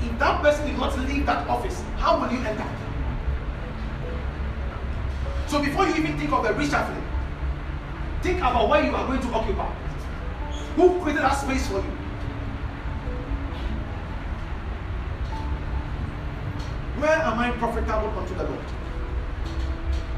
[0.00, 2.66] If that person did not leave that office, how will you enter?
[5.46, 7.02] So before you even think of the reshuffling,
[8.22, 9.72] think about where you are going to occupy.
[10.76, 11.98] Who created that space for you?
[16.98, 18.64] Where am I profitable unto the Lord?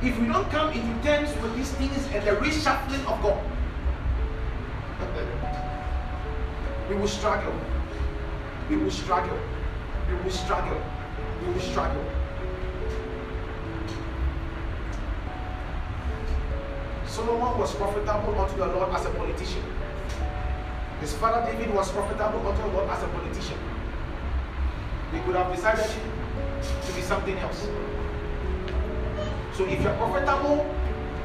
[0.03, 3.39] If we don't come into terms with these things and the reshuffling of God,
[6.91, 7.55] we will struggle.
[8.69, 9.39] We will struggle.
[10.09, 10.83] We will struggle.
[11.47, 12.05] We will struggle.
[17.07, 19.63] Solomon was profitable unto the Lord as a politician.
[21.01, 23.59] His father David was profitable unto the Lord as a politician.
[25.13, 25.87] They could have decided
[26.87, 27.69] to be something else.
[29.55, 30.67] So if you're profitable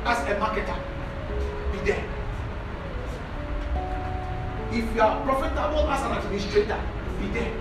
[0.06, 0.78] as a marketer,
[1.72, 2.04] be there.
[4.76, 6.80] If you are profitable as an administrator,
[7.22, 7.54] be there.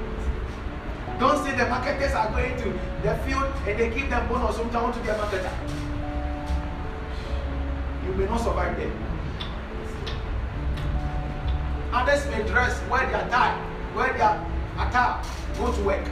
[1.20, 2.72] Don't say the marketers are going to
[3.04, 5.52] the field and they give them bonus sometimes to be a marketer.
[8.04, 8.90] You may not survive there.
[11.92, 13.56] Others may dress, wear their tie,
[13.94, 14.44] wear their
[14.76, 15.22] attire,
[15.56, 16.04] go to work.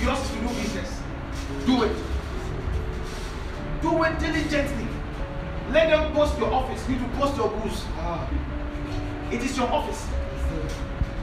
[0.00, 1.00] Yours is to do business.
[1.66, 1.96] Do it.
[3.82, 4.86] Do it diligently.
[5.72, 6.88] Let them post your office.
[6.88, 7.84] You to post your goods.
[7.98, 8.28] Ah,
[9.32, 10.06] It is your office.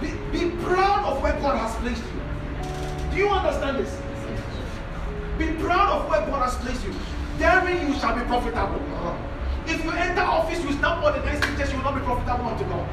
[0.01, 3.11] Be, be proud of where God has placed you.
[3.11, 4.01] Do you understand this?
[5.37, 6.93] Be proud of where God has placed you.
[7.37, 8.81] Therein you shall be profitable.
[9.67, 12.45] If you enter office, you snap all the nice pictures, you will not be profitable
[12.45, 12.87] unto God.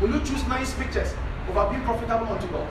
[0.00, 1.14] Will you choose nice pictures
[1.48, 2.68] over being profitable unto God?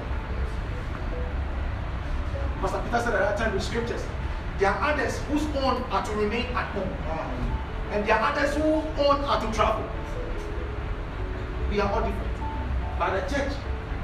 [2.61, 4.03] Pastor Peter said at that time with scriptures,
[4.59, 6.89] there are others whose own are to remain at home,
[7.91, 9.89] and there are others whose own are to travel.
[11.71, 12.99] We are all different.
[12.99, 13.53] But the church,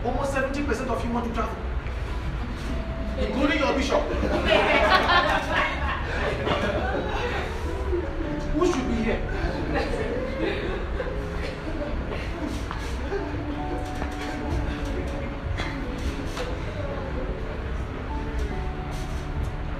[0.05, 1.53] almost 70% of you want to travel,
[3.19, 4.01] including your bishop.
[8.53, 9.21] Who should be here?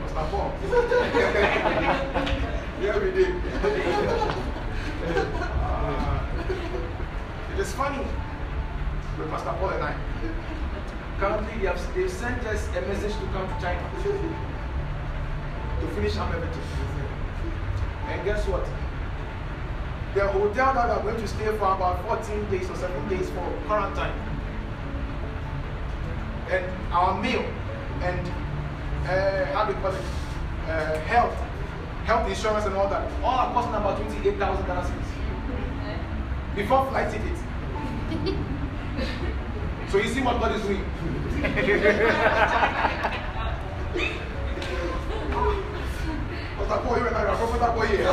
[0.01, 0.51] Pastor Paul.
[2.81, 3.33] yeah, we did.
[7.57, 7.97] It is funny
[9.17, 9.95] with Pastor Paul and I.
[11.17, 16.31] Currently, they have they sent us a message to come to China to finish up
[16.35, 16.61] everything.
[18.09, 18.63] And guess what?
[20.13, 23.51] The hotel that I'm going to stay for about 14 days or 7 days for
[23.65, 24.13] quarantine.
[26.51, 27.43] And our meal
[28.03, 28.21] and
[29.09, 30.05] uh, how do you call it?
[30.67, 31.33] Uh, health,
[32.05, 33.11] health insurance and all that.
[33.23, 34.91] All are costing about 28,000 dollars
[36.57, 37.36] before flight tickets.
[39.89, 40.83] So you see what God is doing.
[46.67, 48.09] Pastor you and I are profitable here.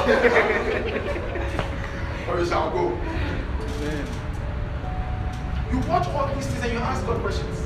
[2.28, 2.98] or we shall go.
[5.70, 7.60] You watch all these things and you ask God questions.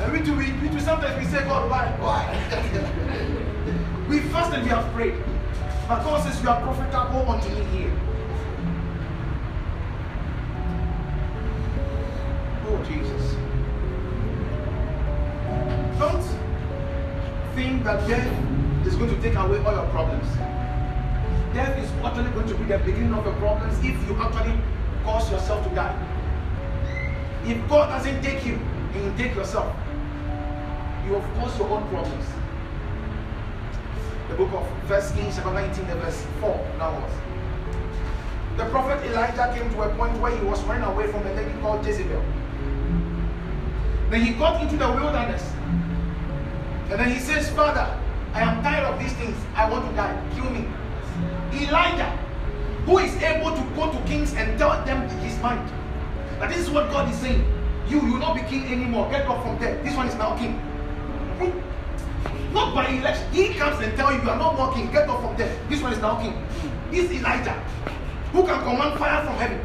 [0.00, 1.86] And we do, we, we do sometimes we say, God, why?
[2.00, 2.26] Why?
[4.08, 5.14] we fast and we have prayed.
[5.88, 7.92] But God says, You are profitable unto me here.
[12.76, 13.36] Oh, Jesus.
[15.98, 16.22] Don't
[17.54, 20.28] think that death is going to take away all your problems.
[21.54, 24.60] Death is actually going to be the beginning of your problems if you actually
[25.04, 25.96] cause yourself to die.
[27.46, 28.60] If God doesn't take you
[28.94, 29.74] you take yourself,
[31.06, 32.26] you have caused your own problems.
[34.28, 37.12] The book of First Kings, chapter 19, the verse 4 now was.
[38.56, 41.52] The prophet Elijah came to a point where he was running away from a lady
[41.60, 42.24] called Jezebel.
[44.10, 45.42] Then he got into the wilderness.
[46.90, 47.98] And then he says, Father,
[48.32, 49.36] I am tired of these things.
[49.54, 50.14] I want to die.
[50.34, 50.68] Kill me.
[51.52, 52.10] Elijah,
[52.84, 55.68] who is able to go to kings and tell them his mind.
[56.38, 57.44] But this is what God is saying.
[57.88, 59.10] You, will not be king anymore.
[59.10, 59.82] Get off from there.
[59.82, 60.60] This one is now king.
[62.52, 63.26] Not by election.
[63.32, 64.90] He comes and tell you you are not more king.
[64.92, 65.56] Get off from there.
[65.68, 66.34] This one is now king.
[66.90, 67.52] This Elijah,
[68.32, 69.60] who can command fire from heaven,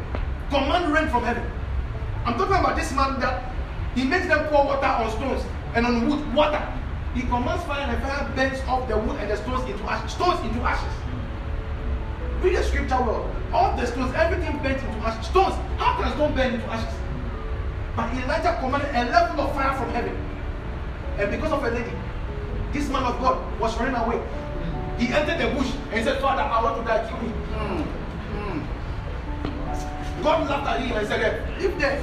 [0.50, 1.44] command rain from heaven.
[2.24, 3.51] I'm talking about this man that
[3.94, 5.42] he makes them pour water on stones
[5.74, 6.62] and on wood, water.
[7.14, 10.12] He commands fire and the fire burns off the wood and the stones into ashes.
[10.12, 10.92] Stones into ashes.
[12.40, 13.30] Read the scripture well.
[13.52, 15.26] All the stones, everything burnt into ashes.
[15.26, 16.94] Stones, how can stone burn into ashes?
[17.94, 20.16] But Elijah commanded a level of fire from heaven.
[21.18, 21.92] And because of a lady,
[22.72, 24.22] this man of God was running away.
[24.98, 27.32] He entered the bush and he said, Father, I want to die, kill me.
[27.52, 28.01] Mm.
[30.22, 32.00] God laughed at him and said, If there,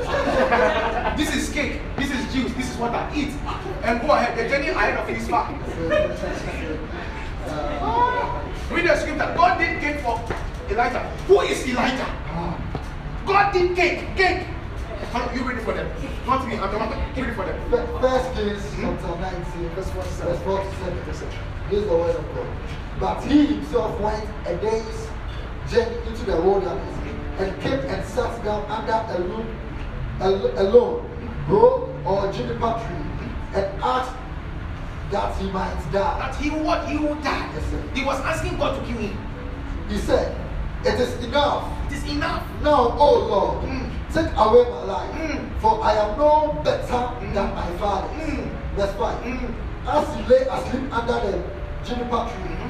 [1.17, 3.31] this is cake, this is juice, this is what I eat.
[3.83, 5.51] And go ahead, the journey ahead of you is far.
[8.71, 9.33] Read the scripture.
[9.35, 10.21] God did cake for
[10.69, 10.99] Elijah.
[11.27, 12.05] Who is Elijah?
[13.25, 14.15] God did cake.
[14.15, 14.45] Cake.
[15.33, 15.89] You ready for them?
[16.27, 16.89] Not me, I'm the one.
[16.89, 17.57] Ready for them.
[18.01, 18.83] First Kings hmm?
[18.83, 20.27] chapter 19, verse 47.
[20.27, 21.05] Verse 47.
[21.05, 22.47] This is the word of God.
[22.99, 25.07] But he himself went a day's
[25.71, 26.98] journey into the wilderness
[27.39, 29.47] and came and sat down under a loom,
[30.57, 31.09] alone,
[31.47, 34.15] grove or juniper tree, and asked
[35.11, 36.19] that he might die.
[36.19, 37.49] That he would He would die.
[37.53, 37.83] Yes, sir.
[37.95, 39.17] He was asking God to kill him.
[39.87, 40.35] He said,
[40.85, 41.65] It is enough.
[41.89, 42.45] It is enough.
[42.61, 43.89] Now, oh Lord, mm.
[44.13, 45.59] take away my life, mm.
[45.59, 47.33] for I am no better mm.
[47.33, 48.07] than my father.
[48.19, 48.49] Mm.
[48.75, 49.23] Verse 5.
[49.23, 49.55] Mm.
[49.87, 51.43] As he lay asleep under the
[51.83, 52.68] juniper tree, mm-hmm.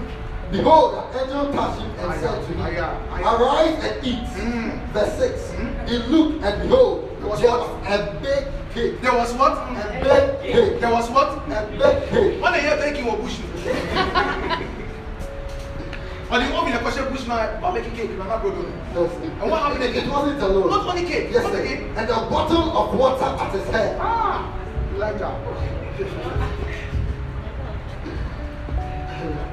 [0.52, 4.26] Behold, an angel touched him and said to him, Arise and eat.
[4.36, 4.92] Mm.
[4.92, 5.54] Verse 6.
[5.90, 7.62] He looked and behold, there was what?
[7.88, 9.02] a big cake.
[9.02, 9.54] There was what?
[9.54, 10.80] A big cake.
[10.80, 11.30] There was what?
[11.48, 12.42] A big cake.
[12.42, 13.40] When they hear baking or bush.
[16.30, 18.66] When you open the question bush now, I'm making cake, I'm not broken.
[18.66, 20.06] And what happened again?
[20.06, 20.70] It wasn't alone.
[20.70, 21.30] Not only cake.
[21.32, 21.58] Yes, sir.
[21.58, 23.98] And a bottle of water at his head.
[24.00, 24.54] Ah,
[24.94, 25.34] Elijah.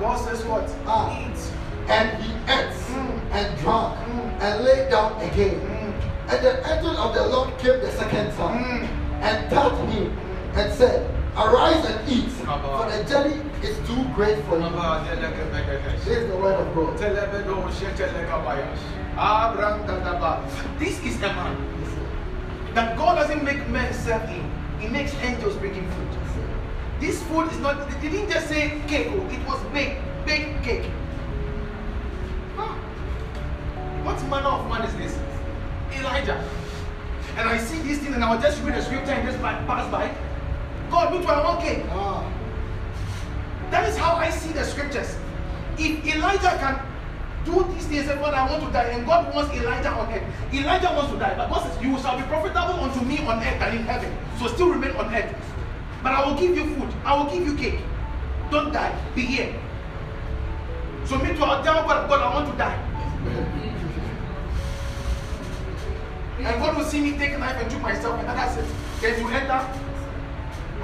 [0.00, 0.68] God says what?
[0.86, 1.18] Ah.
[1.20, 1.52] Eat.
[1.88, 3.20] And he ate mm.
[3.30, 4.42] and drank mm.
[4.42, 5.60] and lay down again.
[5.60, 6.30] Mm.
[6.30, 8.88] And the angel of the Lord came the second time
[9.22, 10.18] and touched him
[10.54, 14.70] and said, Arise and eat, for the journey is too great for you.
[16.00, 16.98] This is the word of God.
[20.78, 21.76] This is a man
[22.74, 24.50] that God doesn't make men serve him,
[24.80, 26.15] He makes angels bring him food.
[27.00, 30.90] This food is not, they didn't just say cake, oh, it was baked, baked cake.
[34.06, 35.18] What manner of man is this?
[35.98, 36.42] Elijah.
[37.36, 39.90] And I see this thing and I will just read the scripture and just pass
[39.90, 40.14] by.
[40.90, 41.82] God, me too, I want cake.
[41.90, 42.24] Ah.
[43.70, 45.16] That is how I see the scriptures.
[45.76, 46.80] If Elijah can
[47.44, 50.22] do these things and God, I want to die, and God wants Elijah on earth.
[50.54, 53.60] Elijah wants to die, but God says, You shall be profitable unto me on earth
[53.60, 54.16] and in heaven.
[54.38, 55.34] So still remain on earth.
[56.06, 57.80] But I will give you food, I will give you cake.
[58.52, 59.52] Don't die, be here.
[61.04, 62.78] So me too, I'll tell God, God, I want to die.
[66.38, 68.64] And God will see me take a knife and shoot myself, and that's it.
[69.00, 69.66] Can you enter?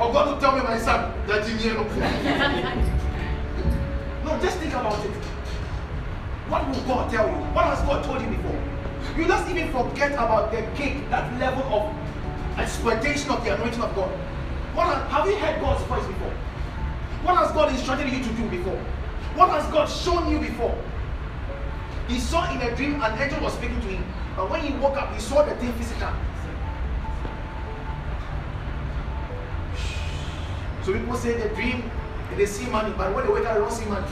[0.01, 1.77] Or God will tell me, my son, that you need
[4.25, 5.11] No, just think about it.
[6.51, 7.35] What will God tell you?
[7.55, 8.61] What has God told you before?
[9.17, 11.95] You just even forget about the cake, that level of
[12.59, 14.11] exploitation of the anointing of God.
[14.75, 16.31] What has, have you heard God's voice before?
[17.23, 18.79] What has God instructed you to do before?
[19.35, 20.77] What has God shown you before?
[22.09, 24.05] He saw in a dream an angel was speaking to him.
[24.37, 26.11] But when he woke up, he saw the thing physical.
[30.85, 31.91] So people say they dream
[32.31, 34.07] and they see money, but when they wake up, they don't see money.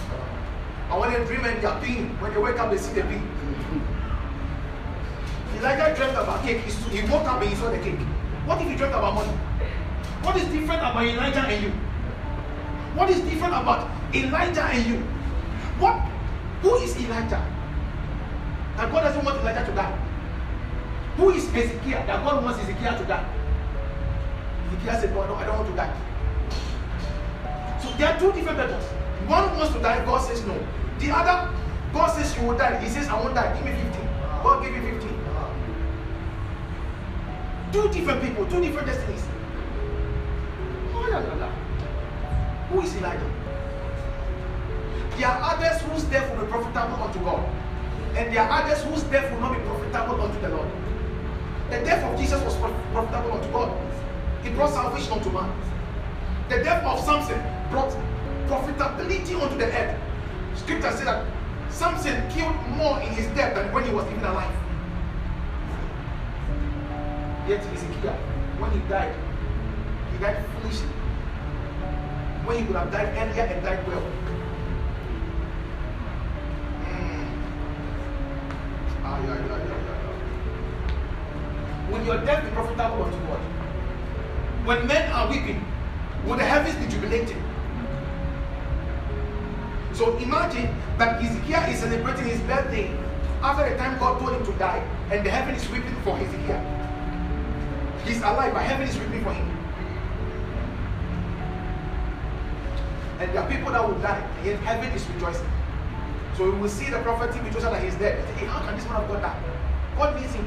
[0.91, 3.03] And when they dream and they are pain, when they wake up, they see the
[3.03, 3.23] pain.
[5.59, 6.61] Elijah dreamt about cake.
[6.61, 7.99] He woke up and he saw the cake.
[8.47, 9.33] What if he dreamt about money?
[10.23, 11.71] What is different about Elijah and you?
[12.95, 14.97] What is different about Elijah and you?
[15.79, 15.97] What?
[16.63, 17.41] Who is Elijah?
[18.77, 19.99] That God doesn't want Elijah to die.
[21.17, 22.05] Who is Ezekiel?
[22.07, 23.25] That God wants Ezekiel to die.
[24.69, 25.97] Ezekiel said, no, I don't want to die.
[27.83, 28.87] So there are two different methods.
[29.27, 30.59] One wants to die, God says no.
[30.99, 31.51] The other,
[31.93, 32.79] God says you will die.
[32.79, 33.55] He says, I won't die.
[33.57, 34.07] Give me 15.
[34.43, 35.21] God give you 15.
[37.73, 39.25] Two different people, two different destinies.
[42.71, 43.31] Who is Elijah?
[45.17, 47.49] There are others whose death will be profitable unto God.
[48.17, 50.69] And there are others whose death will not be profitable unto the Lord.
[51.71, 52.57] The death of Jesus was
[52.93, 53.77] profitable unto God.
[54.43, 55.53] He brought salvation unto man.
[56.49, 57.41] The death of Samson
[57.71, 57.97] brought
[58.47, 60.01] profitability unto the earth.
[60.57, 61.27] Scripture says that
[61.71, 64.55] Samson killed more in his death than when he was even alive.
[67.49, 68.15] Yet Ezekiel,
[68.59, 69.15] when he died,
[70.21, 70.89] died foolishly.
[72.45, 74.03] When he could have died earlier and died well.
[76.85, 77.27] Mm.
[79.05, 79.81] Ah, yeah, yeah, yeah
[81.91, 83.41] will your death be profitable unto God?
[84.65, 85.65] When men are weeping,
[86.25, 87.43] will the heavens be jubilating?
[89.93, 92.91] So imagine that Ezekiel is celebrating his birthday
[93.43, 96.63] after the time God told him to die, and the heaven is weeping for Ezekiel.
[98.05, 99.50] He's alive, but heaven is weeping for him.
[103.21, 105.47] And there are people that will die, yet heaven is rejoicing.
[106.39, 108.25] So we will see the with Joseph that he's dead.
[108.37, 109.39] Hey, how can this man of God die?
[109.95, 110.47] God needs him.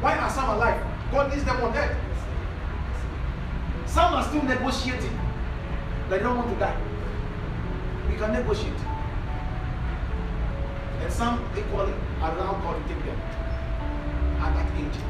[0.00, 0.80] Why are some alive?
[1.10, 1.96] God needs them on dead.
[3.86, 5.18] Some are still negotiating.
[6.08, 6.80] They don't want to die.
[8.08, 8.80] We can negotiate.
[11.00, 13.18] And some equally allow God to take them
[14.38, 15.00] at that age.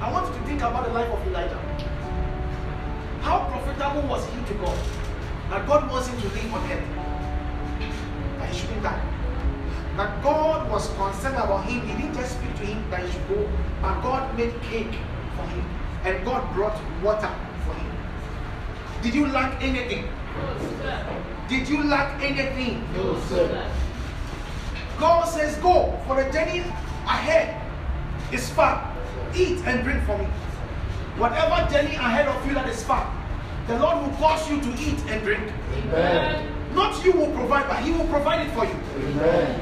[0.00, 1.83] I want you to think about the life of Elijah.
[3.24, 4.78] How profitable was he to God?
[5.48, 6.84] That God wants him to live on earth.
[8.38, 9.02] That he shouldn't die.
[9.96, 11.80] That God was concerned about him.
[11.86, 13.48] He didn't just speak to him that he should go,
[13.80, 14.92] but God made cake
[15.36, 15.64] for him.
[16.04, 17.32] And God brought water
[17.64, 17.92] for him.
[19.00, 20.04] Did you lack anything?
[20.36, 21.22] No, sir.
[21.48, 22.86] Did you lack anything?
[22.94, 23.70] No, sir.
[24.98, 26.60] God says, Go for the journey
[27.08, 27.60] ahead
[28.32, 28.94] is far.
[29.34, 30.26] Eat and drink for me.
[31.16, 33.06] Whatever journey ahead of you that is far,
[33.68, 35.52] the Lord will cause you to eat and drink.
[35.72, 36.50] Amen.
[36.74, 38.74] Not you will provide, but He will provide it for you.
[38.98, 39.60] Amen.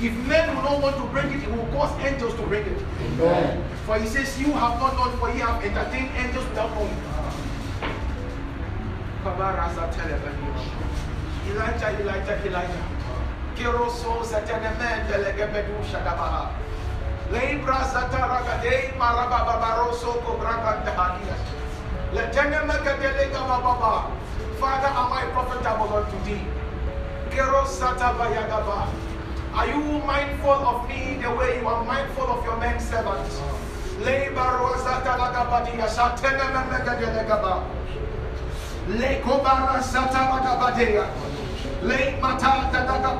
[0.00, 2.78] If men will not want to bring it, He will cause angels to bring it.
[3.18, 3.64] Amen.
[3.86, 6.96] For He says, You have not known, for Ye have entertained angels without knowing.
[11.50, 12.82] Elijah, Elijah, Elijah.
[17.32, 17.72] Kiroso Zatenemen Delegebedu Shadabaha.
[17.72, 21.36] Lebra Zataragade Marababaroso Kobragandahania.
[22.12, 24.10] Letenemekadelega Baba.
[24.60, 26.44] Father, am I profitable unto thee?
[27.30, 28.88] Kirosata Bayagaba.
[29.54, 33.40] Are you mindful of me the way you are mindful of your men servants?
[34.00, 37.64] Lebaro Zatalagabadia Satenemegadelegaba.
[38.88, 41.06] Lekobara Satalagabadia.
[41.82, 43.12] Le mata da da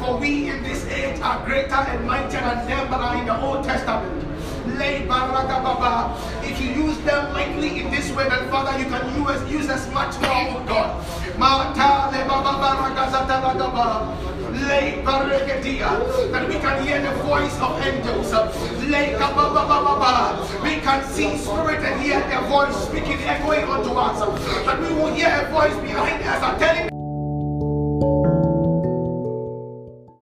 [0.00, 3.40] For we in this age are greater and mightier than them that are in the
[3.40, 4.22] Old Testament.
[6.44, 9.88] If you use them mightily in this way, then Father, you can use use as
[9.92, 11.02] much more, oh God.
[16.32, 18.32] That we can hear the voice of angels.
[20.62, 24.20] We can see spirit and hear their voice speaking, echoing unto us.
[24.66, 26.95] That we will hear a voice behind us telling